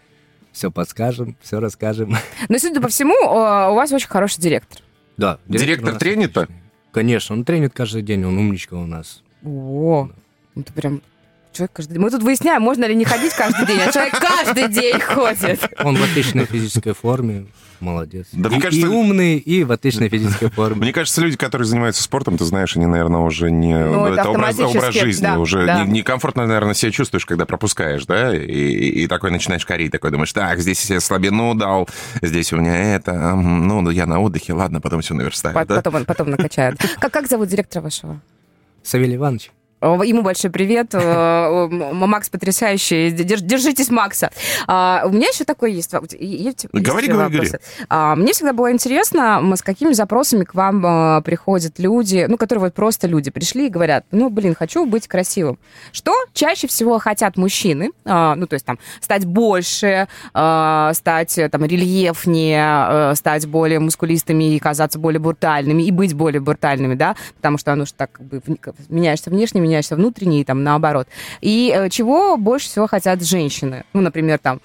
[0.52, 2.14] Все подскажем, все расскажем.
[2.50, 4.82] Но, судя по всему, у вас очень хороший директор.
[5.16, 5.38] Да.
[5.46, 6.48] Директор, директор тренит-то?
[6.90, 9.22] Конечно, он тренит каждый день, он умничка у нас.
[9.42, 10.10] О,
[10.54, 11.00] это прям
[11.52, 12.02] человек каждый день.
[12.02, 15.60] Мы тут выясняем, можно ли не ходить каждый день, а человек каждый день ходит.
[15.84, 17.46] Он в отличной физической форме,
[17.80, 18.26] молодец.
[18.32, 20.82] Да, и, мне кажется, и умный, и в отличной физической форме.
[20.82, 23.74] Мне кажется, люди, которые занимаются спортом, ты знаешь, они, наверное, уже не...
[23.74, 25.22] Ну, это, образ, образ жизни.
[25.22, 25.84] Да, уже да.
[25.84, 28.34] некомфортно, не наверное, себя чувствуешь, когда пропускаешь, да?
[28.34, 31.88] И, и, и такой начинаешь корить, такой думаешь, так, здесь я слабину дал,
[32.22, 35.54] здесь у меня это, ну, я на отдыхе, ладно, потом все наверстаю.
[35.54, 35.82] Потом, да?
[35.82, 36.80] потом, потом накачают.
[36.98, 38.20] Как, как зовут директора вашего?
[38.82, 39.50] Савелий Иванович.
[39.82, 40.94] Ему большой привет.
[40.94, 43.10] Макс потрясающий.
[43.10, 44.30] Держитесь, Макса.
[44.68, 45.92] А, у меня еще такое есть.
[46.20, 47.50] есть говори, говори, говори.
[47.88, 52.66] А, мне всегда было интересно, с какими запросами к вам а, приходят люди, ну, которые
[52.66, 55.58] вот просто люди пришли и говорят, ну, блин, хочу быть красивым.
[55.90, 57.90] Что чаще всего хотят мужчины?
[58.04, 65.18] Ну, то есть там стать больше, стать там рельефнее, стать более мускулистыми и казаться более
[65.18, 68.40] брутальными, и быть более брутальными, да, потому что оно же так как бы
[68.88, 71.08] меняешься внешне, меняешься внутренне и там наоборот.
[71.40, 73.84] И э, чего больше всего хотят женщины?
[73.92, 74.60] Ну, например, там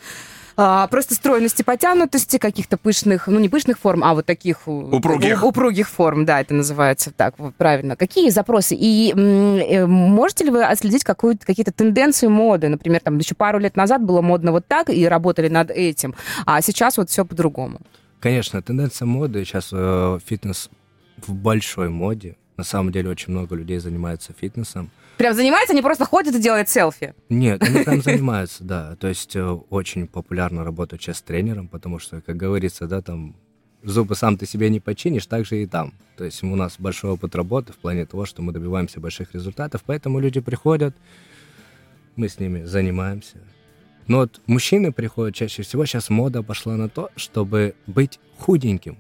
[0.60, 5.88] а, просто стройности, потянутости, каких-то пышных, ну не пышных форм, а вот таких упругих, упругих
[5.88, 7.96] форм, да, это называется так вот, правильно.
[7.96, 8.76] Какие запросы?
[8.76, 12.70] И э, можете ли вы отследить какие-то тенденции моды?
[12.70, 16.16] Например, там еще пару лет назад было модно вот так, и работали над этим,
[16.48, 17.80] а сейчас вот все по-другому.
[18.20, 20.72] Конечно, тенденция моды, сейчас э, фитнес
[21.18, 24.90] в большой моде, на самом деле очень много людей занимаются фитнесом.
[25.18, 27.14] Прям занимаются, они просто ходят и делают селфи?
[27.30, 28.96] Нет, они прям занимаются, да.
[28.96, 33.36] То есть э, очень популярно работать сейчас с тренером, потому что, как говорится, да, там
[33.84, 35.94] зубы сам ты себе не починишь, так же и там.
[36.18, 39.84] То есть у нас большой опыт работы в плане того, что мы добиваемся больших результатов,
[39.86, 40.96] поэтому люди приходят,
[42.16, 43.38] мы с ними занимаемся.
[44.08, 48.98] Но вот мужчины приходят чаще всего, сейчас мода пошла на то, чтобы быть худеньким.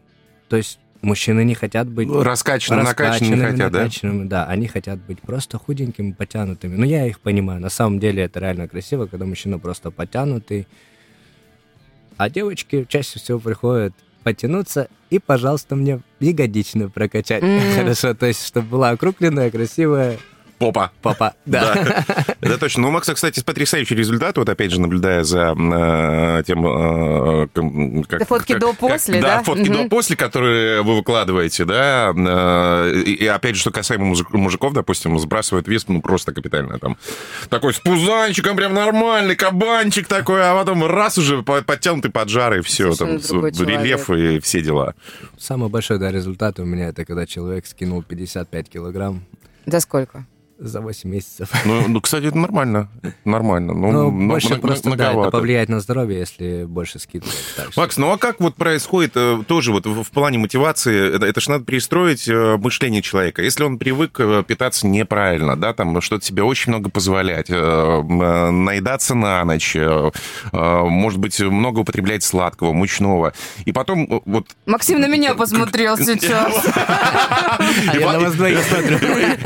[0.49, 4.45] То есть Мужчины не хотят быть раскачанными, накачанными не хотят, накачанными, да?
[4.45, 4.51] да?
[4.51, 6.75] Они хотят быть просто худенькими, потянутыми.
[6.75, 7.61] Но я их понимаю.
[7.61, 10.67] На самом деле это реально красиво, когда мужчина просто потянутый.
[12.17, 17.43] А девочки чаще всего приходят потянуться и, пожалуйста, мне ягодичную прокачать.
[17.43, 17.75] Mm.
[17.75, 20.17] Хорошо, то есть, чтобы была округленная, красивая
[20.57, 20.91] Попа.
[21.03, 22.03] Попа, да.
[22.41, 22.83] Это точно.
[22.83, 24.37] Ну, Макса, кстати, потрясающий результат.
[24.37, 26.65] Вот опять же, наблюдая за э, тем...
[26.65, 27.47] Э,
[28.07, 29.37] как, фотки до-после, да?
[29.37, 32.11] Да, фотки до-после, которые вы выкладываете, да.
[32.15, 36.79] Э, и, опять же, что касаемо мужиков, допустим, сбрасывают вес, ну, просто капитально.
[36.79, 36.97] Там
[37.49, 43.17] такой с пузанчиком, прям нормальный кабанчик такой, а потом раз уже подтянутый поджарый, все, там,
[43.17, 44.95] рельеф и все дела.
[45.37, 49.23] Самый большой, да, результат у меня, это когда человек скинул 55 килограмм.
[49.67, 50.25] За сколько?
[50.59, 51.49] За 8 месяцев.
[51.65, 52.89] Ну, ну кстати, это нормально.
[53.01, 53.73] Это нормально.
[53.73, 57.35] Ну, ну больше на, просто, да, это повлияет на здоровье, если больше скидывать.
[57.75, 61.15] Макс, ну а как вот происходит э, тоже вот в, в плане мотивации?
[61.15, 63.41] Это, это же надо перестроить э, мышление человека.
[63.41, 69.43] Если он привык э, питаться неправильно, да, там что-то себе очень много позволять, наедаться на
[69.45, 69.75] ночь,
[70.51, 73.33] может быть, много употреблять сладкого, мучного,
[73.65, 74.47] и потом вот...
[74.65, 76.65] Максим на меня посмотрел сейчас.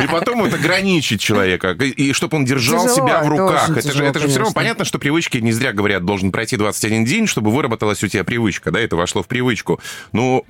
[0.02, 3.69] И потом вот ограничить ограничить человека, и чтобы он держал тяжело, себя в руках.
[3.69, 6.57] Это, тяжело, же, это же все равно понятно, что привычки, не зря говорят, должен пройти
[6.57, 9.79] 21 день, чтобы выработалась у тебя привычка, да, это вошло в привычку.
[10.11, 10.45] Ну,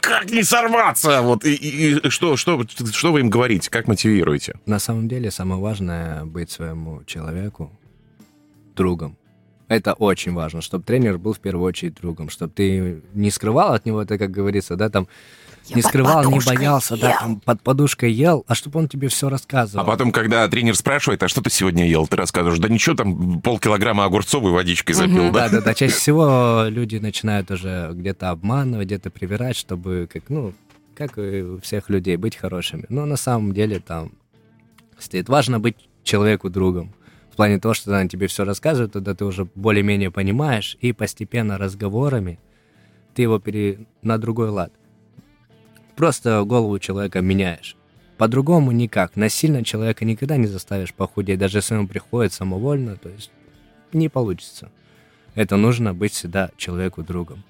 [0.00, 1.22] как не сорваться?
[1.22, 2.62] Вот, и, и, и что, что,
[2.92, 4.54] что вы им говорите, как мотивируете?
[4.66, 7.72] На самом деле, самое важное быть своему человеку
[8.76, 9.16] другом.
[9.68, 13.86] Это очень важно, чтобы тренер был в первую очередь другом, чтобы ты не скрывал от
[13.86, 15.08] него это, как говорится, да, там,
[15.66, 17.00] я не скрывал, не боялся, ел.
[17.00, 19.82] да, там под подушкой ел, а чтобы он тебе все рассказывал.
[19.82, 23.40] А потом, когда тренер спрашивает, а что ты сегодня ел, ты рассказываешь, да ничего, там
[23.40, 25.48] полкилограмма огурцовой водичкой запил, да?
[25.48, 30.52] Да, да, да, чаще всего люди начинают уже где-то обманывать, где-то привирать, чтобы, как, ну,
[30.94, 32.84] как и у всех людей, быть хорошими.
[32.88, 34.12] Но на самом деле там
[34.98, 36.94] стоит важно быть человеку другом.
[37.32, 41.58] В плане того, что она тебе все рассказывает, тогда ты уже более-менее понимаешь, и постепенно
[41.58, 42.38] разговорами
[43.14, 43.86] ты его пере...
[44.02, 44.72] на другой лад.
[45.96, 47.76] Просто голову человека меняешь.
[48.18, 49.16] По-другому никак.
[49.16, 53.30] Насильно человека никогда не заставишь похудеть, даже если он приходит самовольно, то есть
[53.92, 54.70] не получится.
[55.34, 57.44] Это нужно быть всегда человеку другом.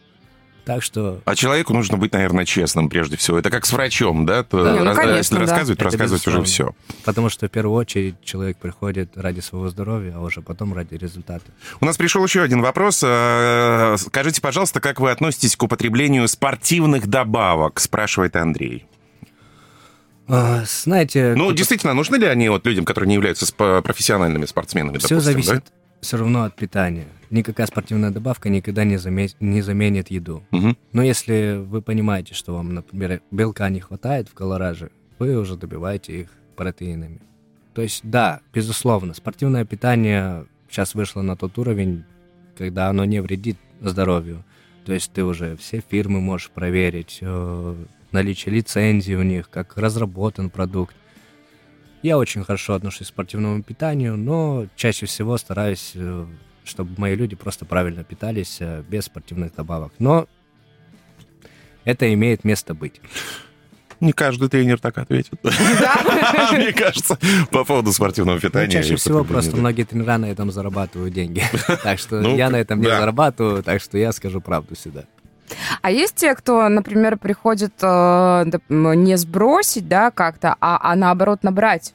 [0.65, 1.21] Так что...
[1.27, 3.39] А человеку нужно быть, наверное, честным прежде всего.
[3.39, 4.45] Это как с врачом, да?
[4.51, 4.77] да.
[4.77, 5.41] Ну, Раз, конечно, если да.
[5.43, 6.75] рассказывать, то рассказывать уже все.
[7.05, 11.45] Потому что в первую очередь человек приходит ради своего здоровья, а уже потом ради результата.
[11.81, 13.03] У нас пришел еще один вопрос.
[13.05, 17.79] Э, скажите, пожалуйста, как вы относитесь к употреблению спортивных добавок?
[17.79, 18.87] Спрашивает Андрей.
[20.27, 21.35] А, знаете...
[21.37, 24.97] Ну, действительно, нужны ли они вот людям, которые не являются профессиональными спортсменами?
[24.97, 25.84] Все допустим, зависит да?
[26.05, 30.43] Все равно от питания никакая спортивная добавка никогда не, заметь, не заменит еду.
[30.53, 30.77] Угу.
[30.93, 36.21] Но если вы понимаете, что вам, например, белка не хватает в колораже, вы уже добиваете
[36.21, 37.21] их протеинами.
[37.75, 42.05] То есть, да, безусловно, спортивное питание сейчас вышло на тот уровень,
[42.57, 44.45] когда оно не вредит здоровью.
[44.85, 50.51] То есть ты уже все фирмы можешь проверить, э, наличие лицензии у них, как разработан
[50.51, 50.95] продукт.
[52.05, 56.27] Я очень хорошо отношусь к спортивному питанию, но чаще всего стараюсь э,
[56.65, 59.93] чтобы мои люди просто правильно питались э, без спортивных добавок.
[59.99, 60.27] Но
[61.85, 63.01] это имеет место быть.
[64.01, 65.35] Не каждый тренер так ответит.
[66.53, 67.19] Мне кажется,
[67.51, 68.71] по поводу спортивного питания.
[68.71, 71.43] Чаще всего просто многие тренера на этом зарабатывают деньги.
[71.83, 75.05] Так что ну, я на этом не зарабатываю, так что я скажу правду всегда.
[75.83, 81.95] А есть те, кто, например, приходит э, не сбросить, да, как-то, а, а наоборот набрать?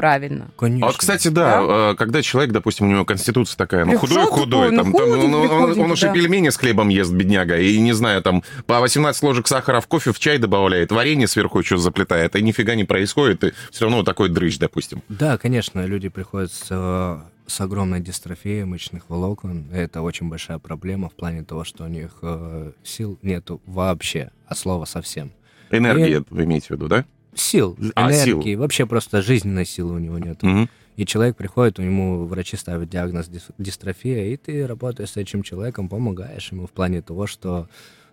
[0.00, 0.50] правильно.
[0.56, 0.88] Конечно.
[0.88, 5.10] А, кстати, да, да, когда человек, допустим, у него конституция такая, ну, худой-худой, там, там,
[5.10, 6.14] он, он, он уже да.
[6.14, 10.14] пельмени с хлебом ест, бедняга, и, не знаю, там, по 18 ложек сахара в кофе,
[10.14, 14.30] в чай добавляет, варенье сверху что заплетает, и нифига не происходит, и все равно такой
[14.30, 15.02] дрыщ, допустим.
[15.10, 19.70] Да, конечно, люди приходят с с огромной дистрофией мышечных волокон.
[19.72, 24.56] Это очень большая проблема в плане того, что у них э, сил нету вообще, от
[24.56, 25.32] слова совсем.
[25.70, 26.24] Энергии, и...
[26.30, 27.04] вы имеете в виду, да?
[27.34, 28.60] сил, а, энергии, сил.
[28.60, 30.42] вообще просто жизненной силы у него нет.
[30.42, 30.68] Угу.
[30.96, 35.88] И человек приходит, у ему врачи ставят диагноз дистрофия, и ты работаешь с этим человеком,
[35.88, 37.68] помогаешь ему в плане того, что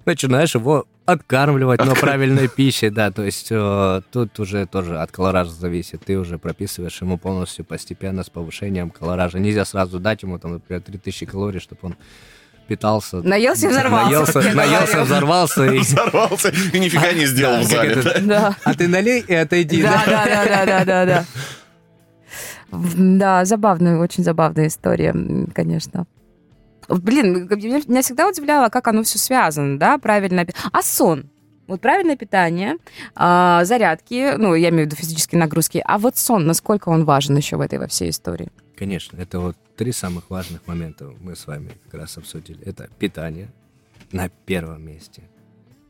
[0.07, 5.51] начинаешь его откармливать, но правильной пищей, да, то есть э, тут уже тоже от колоража
[5.51, 9.39] зависит, ты уже прописываешь ему полностью постепенно с повышением колоража.
[9.39, 11.95] Нельзя сразу дать ему, там, например, 3000 калорий, чтобы он
[12.67, 13.21] питался.
[13.21, 14.11] Наелся и взорвался.
[14.11, 15.65] Наелся, наелся взорвался.
[15.65, 15.79] И...
[15.79, 18.03] Взорвался и нифига не сделал в зале.
[18.21, 18.55] Да.
[18.63, 19.81] А ты налей и отойди.
[19.81, 21.25] Да, да, да, да, да, да.
[22.71, 25.15] Да, забавная, очень забавная история,
[25.53, 26.05] конечно.
[26.87, 30.45] Блин, меня всегда удивляло, как оно все связано, да, правильно.
[30.71, 31.29] А сон?
[31.67, 32.77] Вот правильное питание,
[33.13, 37.35] а, зарядки, ну, я имею в виду физические нагрузки, а вот сон, насколько он важен
[37.35, 38.49] еще в этой во всей истории?
[38.77, 42.63] Конечно, это вот три самых важных момента мы с вами как раз обсудили.
[42.65, 43.49] Это питание
[44.13, 45.23] на первом месте.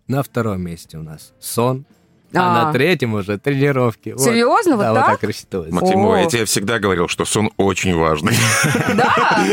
[0.08, 1.86] На втором месте у нас сон.
[2.34, 4.14] А, на третьем уже тренировки.
[4.18, 4.76] Серьезно?
[4.76, 5.74] Вот, да, вот так рассчитывается.
[5.74, 8.36] Максим, я тебе всегда говорил, что сон очень важный.
[8.96, 9.46] Да?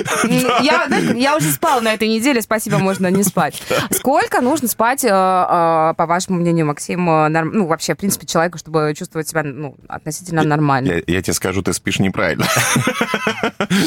[0.61, 3.63] Я, я уже спал на этой неделе, спасибо, можно не спать.
[3.91, 8.59] Сколько нужно спать, э, э, по вашему мнению, Максим, э, ну, вообще, в принципе, человеку,
[8.59, 10.93] чтобы чувствовать себя ну, относительно нормально?
[10.93, 12.47] Я, я тебе скажу, ты спишь неправильно.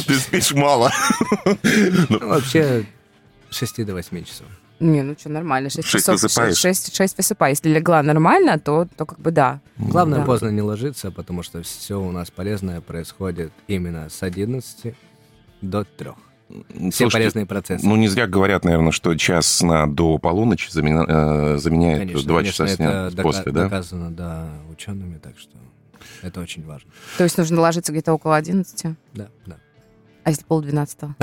[0.08, 0.92] Ты спишь мало.
[2.10, 2.86] Ну, вообще,
[3.50, 4.48] 6 до 8 часов.
[4.80, 5.70] Не, ну что, нормально.
[5.70, 6.58] 6, 6 часов, высыпаешь?
[6.58, 7.52] 6, 6 высыпаю.
[7.52, 9.60] Если легла нормально, то, то как бы да.
[9.78, 10.26] Главное Да.
[10.26, 14.94] поздно не ложиться, потому что все у нас полезное происходит именно с 11
[15.62, 16.12] до 3.
[16.50, 17.86] Все Слушайте, полезные процессы.
[17.86, 22.38] Ну, не зря говорят, наверное, что час сна до полуночи замена- э, заменяет конечно, два
[22.40, 23.64] конечно, часа сна это дока- после, да?
[23.64, 25.52] доказано, да, учеными, так что
[26.22, 26.90] это очень важно.
[27.18, 29.58] То есть нужно ложиться где-то около 11, Да, да.
[30.28, 31.16] А если полдвенадцатого?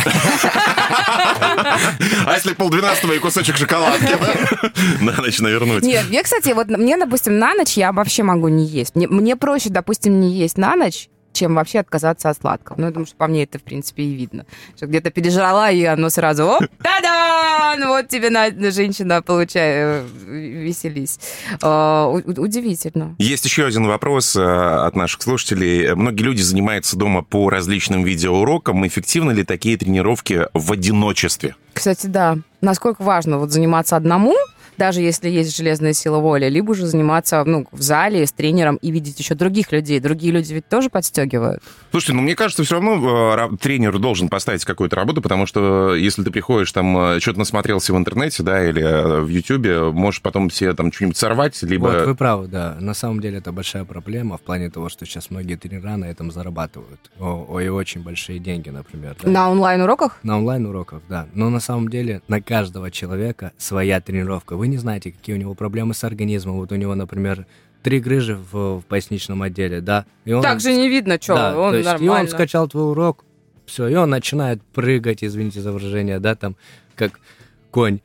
[2.26, 4.72] А если полдвенадцатого и кусочек шоколадки, да?
[5.02, 5.82] На ночь навернуть.
[5.82, 8.96] Нет, я, кстати, вот мне, допустим, на ночь я вообще могу не есть.
[8.96, 12.76] Мне, мне проще, допустим, не есть на ночь, чем вообще отказаться от сладкого.
[12.78, 14.46] Ну, я думаю, что по мне это, в принципе, и видно.
[14.76, 17.74] Что где-то пережрала, и оно сразу, оп, та-да!
[17.78, 21.18] Ну, вот тебе, на, женщина, получай, э, веселись.
[21.62, 23.16] Э, у- удивительно.
[23.18, 25.94] Есть еще один вопрос э, от наших слушателей.
[25.94, 28.86] Многие люди занимаются дома по различным видеоурокам.
[28.86, 31.56] Эффективны ли такие тренировки в одиночестве?
[31.72, 32.38] Кстати, да.
[32.60, 34.34] Насколько важно вот заниматься одному,
[34.78, 38.90] даже если есть железная сила воли, либо же заниматься ну, в зале с тренером и
[38.90, 40.00] видеть еще других людей.
[40.00, 41.62] Другие люди ведь тоже подстегивают.
[41.90, 46.22] Слушайте, ну мне кажется, все равно э, тренер должен поставить какую-то работу, потому что если
[46.22, 50.50] ты приходишь там, э, что-то насмотрелся в интернете, да, или э, в Ютубе, можешь потом
[50.50, 51.86] себе там что-нибудь сорвать, либо...
[51.86, 52.76] Вот вы правы, да.
[52.80, 56.30] На самом деле это большая проблема в плане того, что сейчас многие тренера на этом
[56.30, 57.00] зарабатывают.
[57.18, 59.16] О, о, и очень большие деньги, например.
[59.22, 59.30] да.
[59.30, 60.18] На онлайн-уроках?
[60.22, 61.26] На онлайн-уроках, да.
[61.34, 64.56] Но на самом деле на каждого человека своя тренировка.
[64.56, 66.56] Вы не знаете, какие у него проблемы с организмом.
[66.56, 67.46] Вот у него, например,
[67.82, 70.06] три грыжи в, в поясничном отделе, да.
[70.24, 72.20] И он, Так же не видно, что да, он то есть, и нормально.
[72.20, 73.24] он скачал твой урок,
[73.66, 76.56] все, и он начинает прыгать, извините за выражение, да, там,
[76.96, 77.20] как
[77.70, 78.00] конь.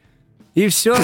[0.55, 0.95] И все.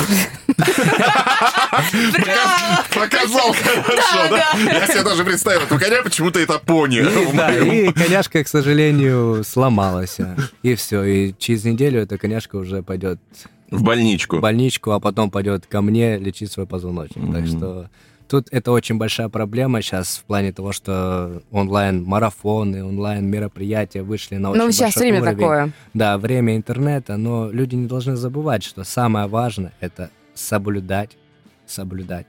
[2.94, 4.52] Показал хорошо, да?
[4.58, 7.04] Я себе даже представил, этого коня почему-то это пони.
[7.36, 10.18] Да, и коняшка, к сожалению, сломалась.
[10.64, 11.04] И все.
[11.04, 13.20] И через неделю эта коняшка уже пойдет
[13.72, 14.38] В больничку.
[14.38, 17.34] в больничку, а потом пойдет ко мне лечить свой позвоночник.
[17.34, 17.90] Так что
[18.28, 24.62] тут это очень большая проблема сейчас в плане того, что онлайн-марафоны, онлайн-мероприятия вышли на очень
[24.62, 25.38] Ну, сейчас время уровень.
[25.38, 25.72] такое.
[25.94, 31.18] Да, время интернета, но люди не должны забывать, что самое важное— это соблюдать,
[31.66, 32.28] соблюдать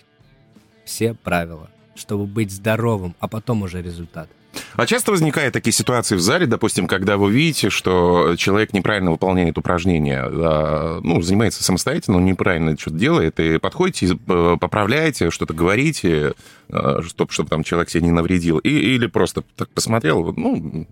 [0.84, 4.28] все правила, чтобы быть здоровым, а потом уже результат.
[4.74, 9.58] А часто возникают такие ситуации в зале, допустим, когда вы видите, что человек неправильно выполняет
[9.58, 16.34] упражнения, а, ну, занимается самостоятельно, но неправильно что-то делает, и подходите, э, поправляете, что-то говорите,
[16.68, 20.86] чтобы, чтобы там человек себе не навредил, и, или просто так посмотрел, ну,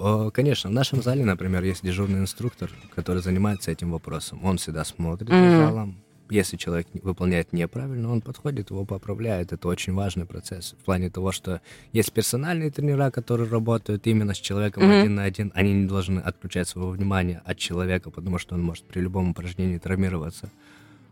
[0.00, 4.40] О, Конечно, в нашем зале, например, есть дежурный инструктор, который занимается этим вопросом.
[4.44, 5.56] Он всегда смотрит за Мгм.
[5.56, 5.98] залом.
[6.30, 9.52] Если человек выполняет неправильно, он подходит, его поправляет.
[9.52, 10.74] Это очень важный процесс.
[10.80, 11.60] В плане того, что
[11.92, 14.92] есть персональные тренера, которые работают именно с человеком Мгм.
[14.92, 15.52] один на один.
[15.54, 19.78] Они не должны отключать своего внимания от человека, потому что он может при любом упражнении
[19.78, 20.50] травмироваться.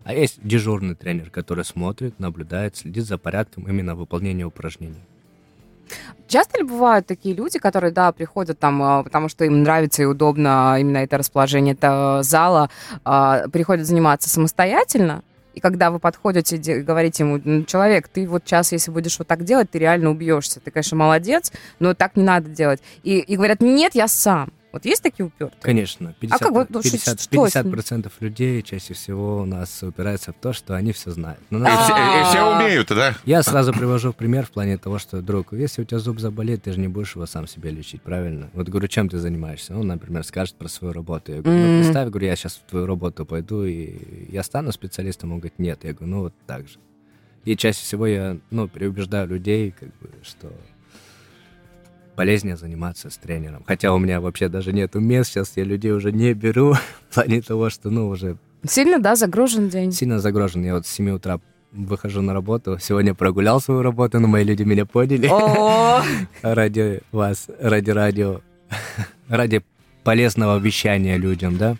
[0.05, 5.03] А есть дежурный тренер, который смотрит, наблюдает, следит за порядком именно выполнения упражнений.
[6.29, 10.07] Часто ли бывают такие люди, которые, да, приходят там, а, потому что им нравится и
[10.07, 12.69] удобно именно это расположение этого зала,
[13.05, 15.23] а, приходят заниматься самостоятельно,
[15.57, 19.27] и когда вы подходите и говорите ему, «Ну, человек, ты вот сейчас, если будешь вот
[19.27, 20.61] так делать, ты реально убьешься.
[20.61, 22.81] Ты, конечно, молодец, но так не надо делать.
[23.03, 24.53] И, и говорят, нет, я сам.
[24.77, 25.59] Вот есть такие упертые?
[25.63, 26.15] Конечно.
[26.21, 27.73] 50, А как вот, ну, что- 50, что с ним?
[27.73, 31.41] 50% людей чаще всего у нас упирается в то, что они все знают.
[31.49, 33.15] Но и надо- все, и все умеют, да?
[33.25, 36.73] Я сразу привожу пример в плане того, что, друг, если у тебя зуб заболит, ты
[36.73, 38.51] же не будешь его сам себе лечить, правильно?
[38.53, 39.75] Вот говорю, чем ты занимаешься?
[39.79, 41.33] Он, например, скажет про свою работу.
[41.33, 45.33] Я говорю, ну, представь, говорю, я сейчас в твою работу пойду, и я стану специалистом?
[45.33, 45.85] Он говорит, нет.
[45.85, 46.79] Я говорю, ну, вот так же.
[47.47, 50.53] И чаще всего я, ну, переубеждаю людей, как бы, что
[52.17, 53.63] полезнее заниматься с тренером.
[53.67, 56.75] Хотя у меня вообще даже нету мест, сейчас я людей уже не беру,
[57.11, 59.93] в плане того, что, ну, уже Сильно, да, загружен день?
[59.93, 60.65] сильно загружен.
[60.65, 61.39] Я вот с 7 утра
[61.73, 62.79] выхожу на работу.
[62.81, 65.31] Сегодня прогулял свою работу, но мои люди меня поняли.
[66.43, 68.41] Ради вас, ради радио,
[69.29, 69.63] ради
[70.03, 71.77] полезного вещания людям, да?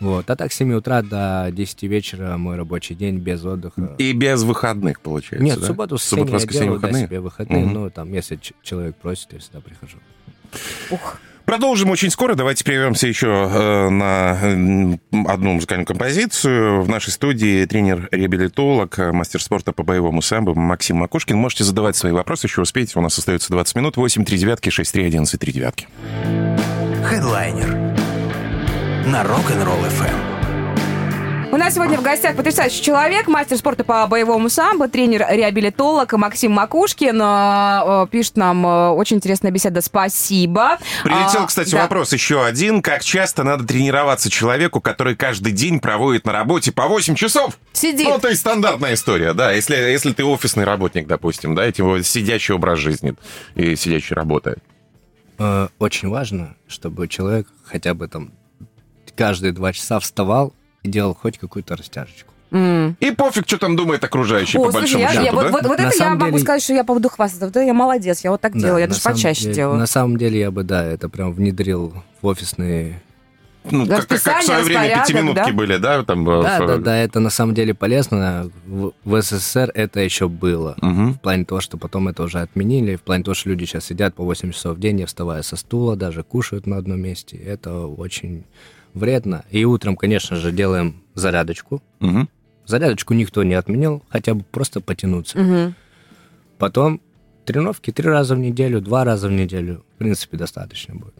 [0.00, 0.28] Вот.
[0.30, 3.94] А так с 7 утра до 10 вечера мой рабочий день без отдыха.
[3.98, 5.66] И без выходных, получается, Нет, да?
[5.66, 7.06] субботу, Субботу, воскресенье делаю, да, выходные?
[7.06, 7.72] себе выходные, Мгм.
[7.74, 9.98] но там, если человек просит, я всегда прихожу.
[10.90, 11.18] ух.
[11.44, 12.34] Продолжим очень скоро.
[12.34, 14.32] Давайте прервемся еще э, на
[15.28, 16.82] одну музыкальную композицию.
[16.82, 21.36] В нашей студии тренер-реабилитолог, э, мастер спорта по боевому самбо Максим Макушкин.
[21.36, 22.98] Можете задавать свои вопросы, еще успеете.
[22.98, 23.96] У нас остается 20 минут.
[23.96, 25.86] 8 3 девятки, 6 3 11 3 девятки.
[27.04, 27.85] Хедлайнер
[29.06, 31.52] на Rock'n'Roll FM.
[31.52, 37.22] У нас сегодня в гостях потрясающий человек, мастер спорта по боевому самбо, тренер-реабилитолог Максим Макушкин.
[37.22, 39.80] Э, э, пишет нам э, очень интересная беседа.
[39.80, 40.78] Спасибо.
[41.04, 41.82] Прилетел, а, кстати, да.
[41.82, 42.82] вопрос еще один.
[42.82, 47.56] Как часто надо тренироваться человеку, который каждый день проводит на работе по 8 часов?
[47.74, 48.08] Сидит.
[48.08, 49.52] Ну, то есть стандартная история, да.
[49.52, 53.14] Если, если ты офисный работник, допустим, да, эти сидящий образ жизни
[53.54, 54.58] и сидящий работает.
[55.78, 58.32] Очень важно, чтобы человек хотя бы там
[59.16, 60.52] каждые два часа вставал,
[60.82, 62.32] и делал хоть какую-то растяжечку.
[62.52, 62.94] Mm.
[63.00, 65.36] И пофиг, что там думает окружающий, О, по слушай, большому я, счету, я, да?
[65.36, 66.10] Вот, вот, вот это я деле...
[66.10, 67.50] могу сказать, что я поводу хвастаться.
[67.50, 69.78] Да, я молодец, я вот так да, делаю, я даже почаще деле, делаю.
[69.78, 71.92] На самом деле я бы, да, это прям внедрил
[72.22, 73.02] в офисные
[73.70, 75.52] ну, как, как, как в свое время пятиминутки да?
[75.52, 76.04] были, да?
[76.04, 76.66] Там, да, в...
[76.66, 78.50] да, да, это на самом деле полезно.
[78.64, 80.76] В, в СССР это еще было.
[80.80, 81.14] Угу.
[81.14, 84.14] В плане того, что потом это уже отменили, в плане того, что люди сейчас сидят
[84.14, 87.36] по 8 часов в день, не вставая со стула, даже кушают на одном месте.
[87.36, 88.44] Это очень
[88.96, 89.44] вредно.
[89.50, 91.82] И утром, конечно же, делаем зарядочку.
[92.00, 92.26] Угу.
[92.64, 95.38] Зарядочку никто не отменил, хотя бы просто потянуться.
[95.38, 95.74] Угу.
[96.58, 97.00] Потом
[97.44, 99.84] тренировки три раза в неделю, два раза в неделю.
[99.94, 101.14] В принципе, достаточно будет.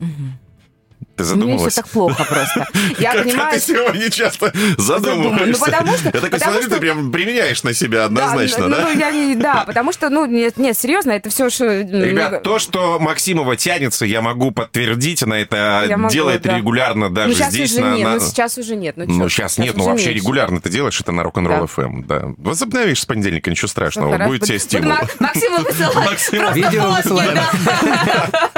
[0.00, 1.03] Угу.
[1.16, 1.62] Ты задумалась?
[1.62, 2.66] Мне все так плохо просто.
[2.98, 3.52] Я как понимаю...
[3.52, 5.60] ты сегодня часто задумываешься.
[5.60, 6.10] Ну, потому что...
[6.12, 6.70] Я такой смотрю, что...
[6.70, 8.76] ты прям применяешь на себя однозначно, да?
[8.76, 9.34] Да, ну, я не...
[9.34, 11.50] да потому что, ну, нет, нет, серьезно, это все...
[11.50, 11.82] Что...
[11.82, 16.58] Ребят, то, что Максимова тянется, я могу подтвердить, она это я делает могу, да.
[16.58, 17.72] регулярно даже ну, здесь.
[17.72, 18.14] Уже на, нет, на...
[18.14, 18.96] ну сейчас уже нет.
[18.96, 20.20] Ну, ну сейчас, сейчас нет, ну вообще меньше.
[20.20, 21.82] регулярно ты делаешь это на Rock'n'Roll да.
[21.82, 22.22] FM, да.
[22.38, 24.94] Возобновишь с понедельника, ничего страшного, ну, будет тебе стимул.
[25.18, 26.54] Максима высылает.
[26.54, 27.38] Видео высылает.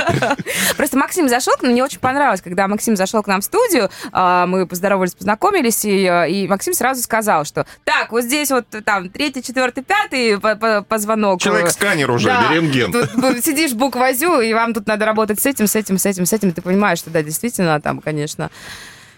[0.77, 4.69] Просто Максим зашел, мне очень понравилось, когда Максим зашел к нам в студию, а, мы
[4.69, 9.43] поздоровались, познакомились, и, э, и Максим сразу сказал, что так, вот здесь вот там третий,
[9.43, 10.39] четвертый, пятый
[10.85, 11.41] позвонок.
[11.41, 12.93] Человек-сканер уже, да, рентген.
[12.93, 16.33] Тут сидишь буквозю, и вам тут надо работать с этим, с этим, с этим, с
[16.33, 18.49] этим, ты понимаешь, что да, действительно, там, конечно...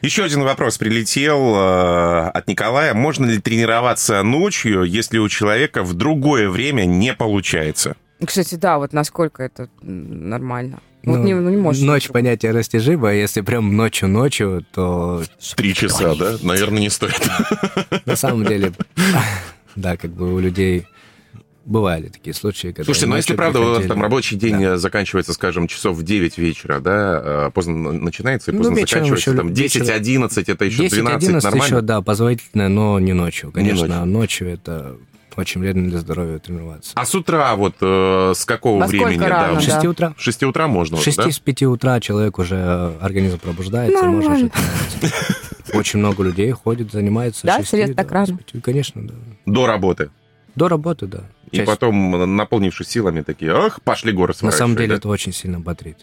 [0.00, 2.94] Еще один вопрос прилетел э, от Николая.
[2.94, 7.96] Можно ли тренироваться ночью, если у человека в другое время не получается?
[8.24, 10.78] Кстати, да, вот насколько это нормально.
[11.02, 11.82] Ну, вот не, ну, не можешь.
[11.82, 15.22] Ночь понятие растяжимо, а если прям ночью-ночью, то...
[15.56, 16.36] Три часа, да?
[16.42, 17.20] Наверное, не стоит.
[18.04, 18.72] На самом деле,
[19.76, 20.86] да, как бы у людей
[21.64, 22.84] бывали такие случаи, когда...
[22.84, 24.76] Слушайте, ну если правда, у вас там рабочий день да.
[24.78, 29.34] заканчивается, скажем, часов в 9 вечера, да, а поздно начинается и ну, поздно ну, заканчивается,
[29.34, 31.62] там 10-11, это еще 12, нормально?
[31.62, 33.52] еще, да, позволительно, но не ночью.
[33.52, 34.06] Конечно, не ночью.
[34.06, 34.96] ночью это
[35.38, 36.92] очень вредно для здоровья тренироваться.
[36.96, 39.18] А с утра вот э, с какого Во времени?
[39.18, 39.60] Рано, да?
[39.60, 40.14] С 6 утра.
[40.18, 40.96] С 6 утра можно?
[40.96, 41.30] С 6 да?
[41.30, 44.50] с 5 утра человек уже, э, организм пробуждается, ну, можно уже
[45.74, 47.46] Очень много людей ходит, занимается.
[47.46, 48.38] Да, сред так рано?
[48.62, 49.14] Конечно, да.
[49.46, 50.10] До работы?
[50.56, 51.20] До работы, да.
[51.52, 55.98] И потом, наполнившись силами, такие, ах, пошли горы На самом деле это очень сильно бодрит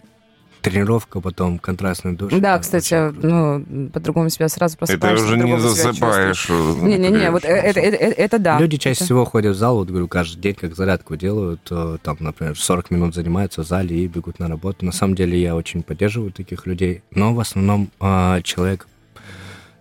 [0.65, 2.33] тренировка, потом контрастный душ.
[2.33, 5.25] Да, кстати, ну, по-другому себя сразу просыпаешься.
[5.25, 6.49] Это уже не засыпаешь.
[6.49, 8.59] Не-не-не, вот это, это, это да.
[8.59, 9.05] Люди чаще это...
[9.05, 13.15] всего ходят в зал, вот говорю, каждый день как зарядку делают, там, например, 40 минут
[13.15, 14.85] занимаются в зале и бегут на работу.
[14.85, 18.87] На самом деле я очень поддерживаю таких людей, но в основном а, человек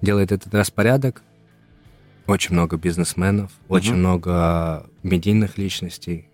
[0.02, 1.22] делает этот распорядок,
[2.26, 3.76] очень много бизнесменов, угу.
[3.76, 6.28] очень много медийных личностей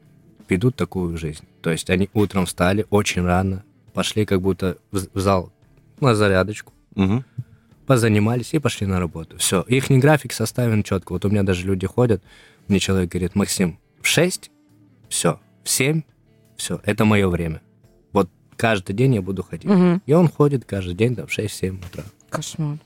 [0.48, 1.44] ведут такую жизнь.
[1.62, 3.64] То есть они утром встали очень рано,
[4.00, 5.52] пошли как будто в зал
[6.00, 7.22] на зарядочку, угу.
[7.86, 9.36] позанимались и пошли на работу.
[9.36, 9.60] Все.
[9.68, 11.12] Их график составлен четко.
[11.12, 12.22] Вот у меня даже люди ходят,
[12.66, 14.50] мне человек говорит, Максим, в 6,
[15.10, 16.00] все, в 7,
[16.56, 17.60] все, это мое время.
[18.12, 19.70] Вот каждый день я буду ходить.
[19.70, 20.00] Угу.
[20.06, 22.04] И он ходит каждый день там, в 6-7 утра.
[22.30, 22.78] Кошмар.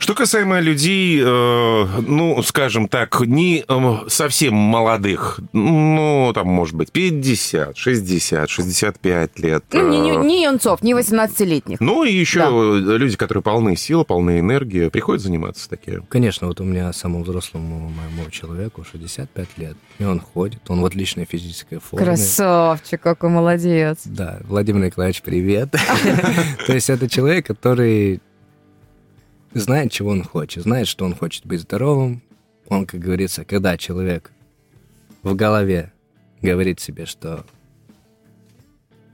[0.00, 6.90] Что касаемо людей, э, ну, скажем так, не э, совсем молодых, ну, там, может быть,
[6.90, 9.62] 50, 60, 65 лет.
[9.72, 11.80] Ну, не, не, не юнцов, не 18-летних.
[11.80, 12.96] Ну, и еще да.
[12.96, 16.02] люди, которые полны сил, полны энергии, приходят заниматься такие.
[16.08, 20.86] Конечно, вот у меня самому взрослому моему человеку 65 лет, и он ходит, он в
[20.86, 22.06] отличной физической форме.
[22.06, 23.98] Красавчик, какой молодец.
[24.06, 25.72] Да, Владимир Николаевич, привет.
[26.66, 28.22] То есть это человек, который
[29.54, 32.22] знает, чего он хочет, знает, что он хочет быть здоровым.
[32.68, 34.30] Он, как говорится, когда человек
[35.22, 35.92] в голове
[36.40, 37.44] говорит себе, что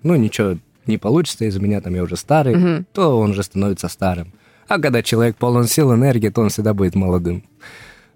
[0.03, 2.85] ну ничего не получится из-за меня, там я уже старый, mm-hmm.
[2.93, 4.33] то он уже становится старым.
[4.69, 7.45] А когда человек полон сил, энергии, то он всегда будет молодым.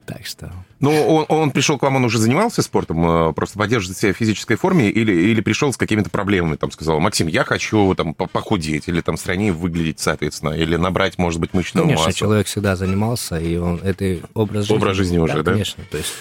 [0.06, 0.52] Так что...
[0.80, 4.16] Ну, он, он пришел к вам, он уже занимался спортом, э, просто поддерживает себя в
[4.16, 8.88] физической форме, или, или пришел с какими-то проблемами, там, сказал, Максим, я хочу там похудеть,
[8.88, 12.18] или там стройнее выглядеть, соответственно, или набрать, может быть, мышечную конечно, массу?
[12.18, 14.76] человек всегда занимался, и он, это образ жизни.
[14.76, 15.52] Образ жизни уже, да?
[15.52, 16.12] Конечно, то есть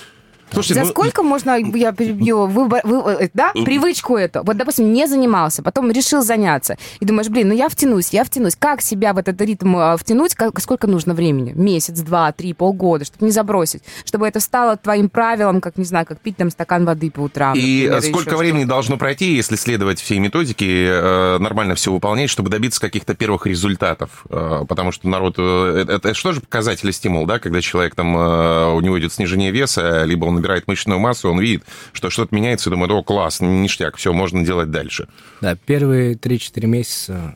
[0.51, 0.91] Слушайте, За ну...
[0.91, 4.43] сколько можно, я перебью, выбор, вы, э, да, привычку эту?
[4.43, 6.77] Вот, допустим, не занимался, потом решил заняться.
[6.99, 8.55] И думаешь, блин, ну я втянусь, я втянусь.
[8.55, 10.35] Как себя в этот ритм э, втянуть?
[10.35, 11.53] Как, сколько нужно времени?
[11.55, 13.83] Месяц, два, три, полгода, чтобы не забросить.
[14.05, 17.55] Чтобы это стало твоим правилом, как, не знаю, как пить там стакан воды по утрам.
[17.55, 22.49] И например, сколько времени должно пройти, если следовать всей методике, э, нормально все выполнять, чтобы
[22.49, 24.25] добиться каких-то первых результатов?
[24.29, 25.35] Э, потому что народ...
[25.37, 29.13] Э, это, это что же показатель стимул, да, когда человек там, э, у него идет
[29.13, 31.63] снижение веса, либо он набирает мышечную массу, он видит,
[31.93, 35.07] что что-то меняется, и думает, о, класс, ништяк, все, можно делать дальше.
[35.41, 37.35] Да, первые 3-4 месяца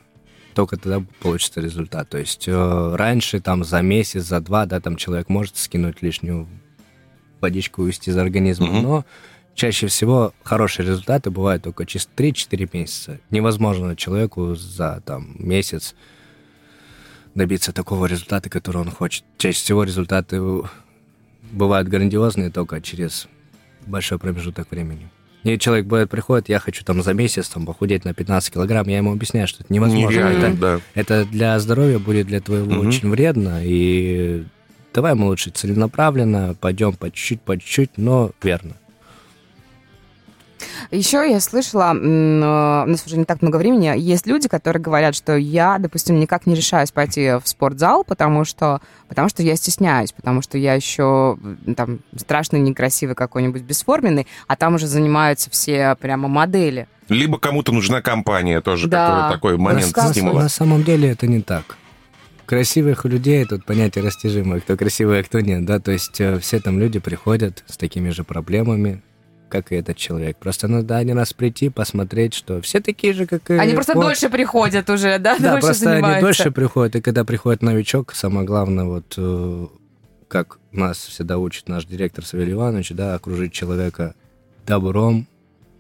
[0.54, 2.10] только тогда получится результат.
[2.10, 6.48] То есть э, раньше, там, за месяц, за два, да, там человек может скинуть лишнюю
[7.42, 8.82] водичку, увести из организма, угу.
[8.82, 9.06] но
[9.56, 13.20] чаще всего хорошие результаты бывают только через 3-4 месяца.
[13.30, 15.96] Невозможно человеку за там, месяц
[17.36, 19.24] добиться такого результата, который он хочет.
[19.38, 20.40] Чаще всего результаты
[21.54, 23.28] бывают грандиозные только через
[23.86, 25.10] большой промежуток времени.
[25.44, 28.98] И человек бывает, приходит, я хочу там за месяц там, похудеть на 15 килограмм, я
[28.98, 30.10] ему объясняю, что это невозможно.
[30.10, 30.80] Нереально, это, да.
[30.94, 32.88] это для здоровья будет для твоего угу.
[32.88, 34.46] очень вредно, и
[34.94, 38.76] давай мы лучше целенаправленно пойдем по чуть-чуть, по чуть-чуть, но верно.
[40.92, 45.36] Еще я слышала, у нас уже не так много времени, есть люди, которые говорят, что
[45.36, 50.42] я, допустим, никак не решаюсь пойти в спортзал, потому что, потому что я стесняюсь, потому
[50.42, 51.38] что я еще
[51.76, 56.88] там страшный, некрасивый какой-нибудь бесформенный, а там уже занимаются все прямо модели.
[57.10, 59.08] Либо кому-то нужна компания тоже, да.
[59.08, 60.42] который такой момент на, стимула.
[60.42, 61.78] На самом деле это не так
[62.46, 66.60] красивых людей тут понятие растяжимое, кто красивый, а кто нет, да, то есть э, все
[66.60, 69.02] там люди приходят с такими же проблемами,
[69.54, 70.38] как и этот человек.
[70.38, 73.54] Просто надо один раз прийти, посмотреть, что все такие же, как и...
[73.54, 74.06] Они просто вот.
[74.06, 75.38] дольше приходят уже, да?
[75.38, 76.12] Да, дольше просто занимаются.
[76.12, 76.96] они дольше приходят.
[76.96, 79.68] И когда приходит новичок, самое главное, вот э,
[80.28, 84.16] как нас всегда учит наш директор Савелий Иванович, да, окружить человека
[84.66, 85.28] добром,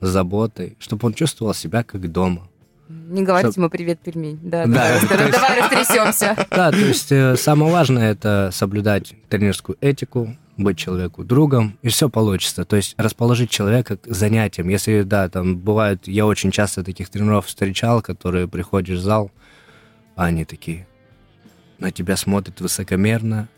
[0.01, 2.47] заботой, чтобы он чувствовал себя как дома.
[2.89, 4.39] Не говорите ему привет, пельмень.
[4.43, 6.36] Да, да, давай, давай растрясемся.
[6.51, 12.10] Да, то есть э, самое важное это соблюдать тренерскую этику, быть человеку другом, и все
[12.10, 12.66] получится.
[12.66, 14.70] То есть расположить человека к занятиям.
[14.70, 19.32] Если, да, там бывает, я очень часто таких тренеров встречал, которые приходишь в зал,
[20.16, 20.88] а они такие
[21.80, 23.49] на тебя смотрят высокомерно,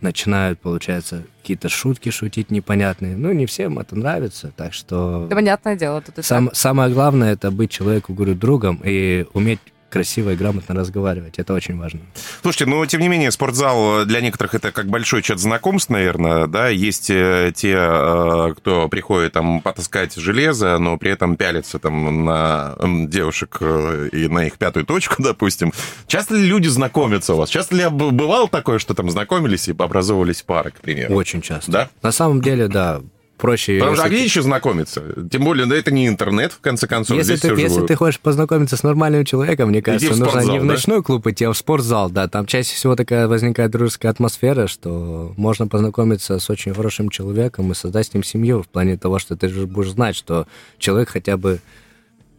[0.00, 3.16] начинают, получается, какие-то шутки шутить непонятные.
[3.16, 5.26] Ну, не всем это нравится, так что...
[5.28, 6.02] Да, понятное дело.
[6.02, 9.60] Тут сам, самое главное— это быть человеку, говорю, другом и уметь
[9.92, 11.38] красиво и грамотно разговаривать.
[11.38, 12.00] Это очень важно.
[12.40, 16.68] Слушайте, ну, тем не менее, спортзал для некоторых это как большой чат знакомств, наверное, да?
[16.68, 22.74] Есть э, те, э, кто приходит там потаскать железо, но при этом пялится там на
[23.06, 25.72] девушек э, и на их пятую точку, допустим.
[26.06, 27.50] Часто ли люди знакомятся у вас?
[27.50, 31.14] Часто ли бывало такое, что там знакомились и образовывались пары, к примеру?
[31.14, 31.70] Очень часто.
[31.70, 31.90] Да?
[32.02, 33.02] На самом деле, да
[33.42, 33.78] проще...
[33.78, 35.02] Потому что, а где еще знакомиться?
[35.30, 37.18] Тем более, да, это не интернет, в конце концов.
[37.18, 40.98] Если, ты, если ты хочешь познакомиться с нормальным человеком, мне кажется, нужно не в ночной
[40.98, 41.02] да?
[41.02, 42.28] клуб идти, а в спортзал, да.
[42.28, 47.74] Там чаще всего такая возникает дружеская атмосфера, что можно познакомиться с очень хорошим человеком и
[47.74, 50.46] создать с ним семью в плане того, что ты же будешь знать, что
[50.78, 51.58] человек хотя бы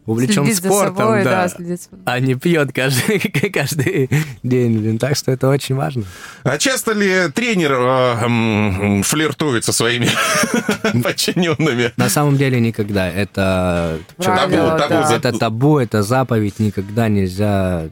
[0.06, 3.18] увлечен следит спортом, собой, да, да а не пьет каждый,
[3.52, 4.10] каждый
[4.42, 4.98] день, блин.
[4.98, 6.04] Так что это очень важно.
[6.42, 10.08] А часто ли тренер э, флиртует со своими
[11.02, 11.92] подчиненными?
[11.96, 13.10] На самом деле никогда.
[13.10, 16.58] Это табу, табу, это табу, это заповедь.
[16.58, 17.88] Никогда нельзя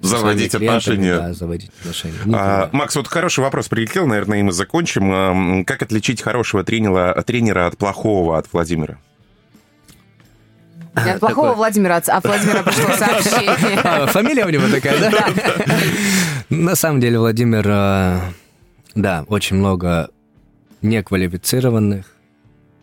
[0.00, 1.16] заводить отношения.
[1.16, 2.14] Да, заводить отношения.
[2.32, 5.64] А, Макс, вот хороший вопрос прилетел, наверное, и мы закончим.
[5.64, 8.98] Как отличить хорошего тренера, тренера от плохого, от Владимира?
[10.94, 13.80] Не от плохого Владимира, от Владимира пришло сообщение.
[13.84, 15.66] А, фамилия у него такая, да?
[16.48, 18.20] На самом деле Владимир, э,
[18.94, 20.10] да, очень много
[20.82, 22.06] неквалифицированных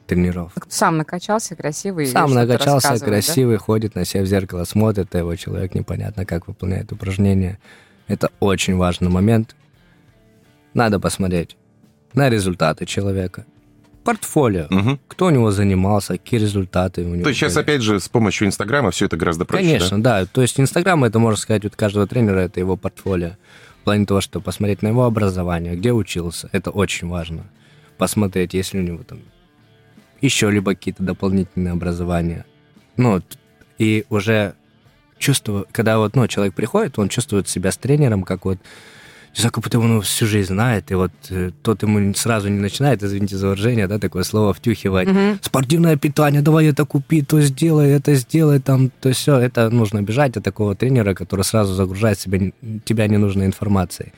[0.08, 0.53] тренеров.
[0.70, 2.08] Сам накачался, красивый.
[2.08, 6.91] Сам накачался, красивый, ходит на себя в зеркало, смотрит, а его человек непонятно как выполняет
[6.91, 7.60] упражнения.
[8.08, 9.55] Это очень важный момент.
[10.74, 11.58] Надо посмотреть
[12.14, 13.45] на результаты человека
[14.08, 14.68] портфолио.
[14.70, 14.99] Угу.
[15.10, 17.24] Кто у него занимался, какие результаты у него.
[17.24, 20.22] То есть сейчас, опять же, с помощью Инстаграма все это гораздо проще, Конечно, да?
[20.22, 20.26] да.
[20.26, 23.32] То есть Инстаграм, это, можно сказать, вот каждого тренера, это его портфолио.
[23.82, 27.43] В плане того, что посмотреть на его образование, где учился, это очень важно.
[27.97, 29.20] Посмотреть, если у него там
[30.22, 32.45] еще либо какие-то дополнительные образования.
[32.95, 33.22] Ну,
[33.78, 34.53] и уже
[35.18, 38.60] чувствую, когда вот, ну, человек приходит, он чувствует себя с тренером, как вот
[39.79, 43.47] он его всю жизнь знает, и вот э, тот ему сразу не начинает, извините за
[43.47, 45.07] выражение, да, такое слово втюхивать.
[45.07, 45.39] Угу.
[45.41, 49.38] Спортивное питание, давай это купи, то сделай, это сделай, там, то все.
[49.38, 52.51] Это нужно бежать от такого тренера, который сразу загружает себя,
[52.83, 54.13] тебя ненужной информацией.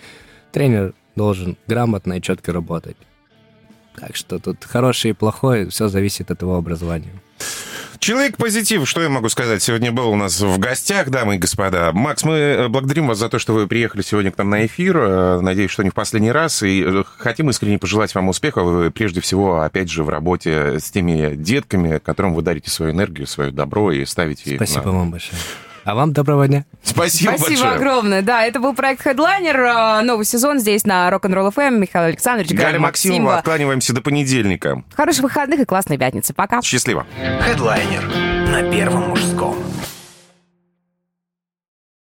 [0.51, 2.97] Тренер должен грамотно и четко работать.
[3.95, 7.11] Так что тут хороший и плохой, все зависит от его образования.
[7.99, 9.61] Человек-позитив, что я могу сказать?
[9.61, 11.91] Сегодня был у нас в гостях, дамы и господа.
[11.91, 14.97] Макс, мы э, благодарим вас за то, что вы приехали сегодня к нам на эфир.
[14.97, 16.63] Э, надеюсь, что не в последний раз.
[16.63, 18.93] И э, хотим искренне пожелать вам успехов.
[18.93, 23.51] Прежде всего, опять же, в работе с теми детками, которым вы дарите свою энергию, свое
[23.51, 24.55] добро и ставите...
[24.55, 24.91] Спасибо на...
[24.99, 25.39] вам большое.
[25.83, 26.65] А вам доброго дня.
[26.83, 27.71] Спасибо, Спасибо большое.
[27.75, 28.21] огромное.
[28.21, 30.01] Да, это был проект Headliner.
[30.03, 31.79] Новый сезон здесь на Rock'n'Roll FM.
[31.79, 33.15] Михаил Александрович, Галя, Галя Максимова.
[33.17, 33.37] Максимова.
[33.37, 34.83] Откланиваемся до понедельника.
[34.95, 36.33] Хороших выходных и классной пятницы.
[36.33, 36.61] Пока.
[36.61, 37.05] Счастливо.
[37.19, 39.55] Headliner на Первом мужском.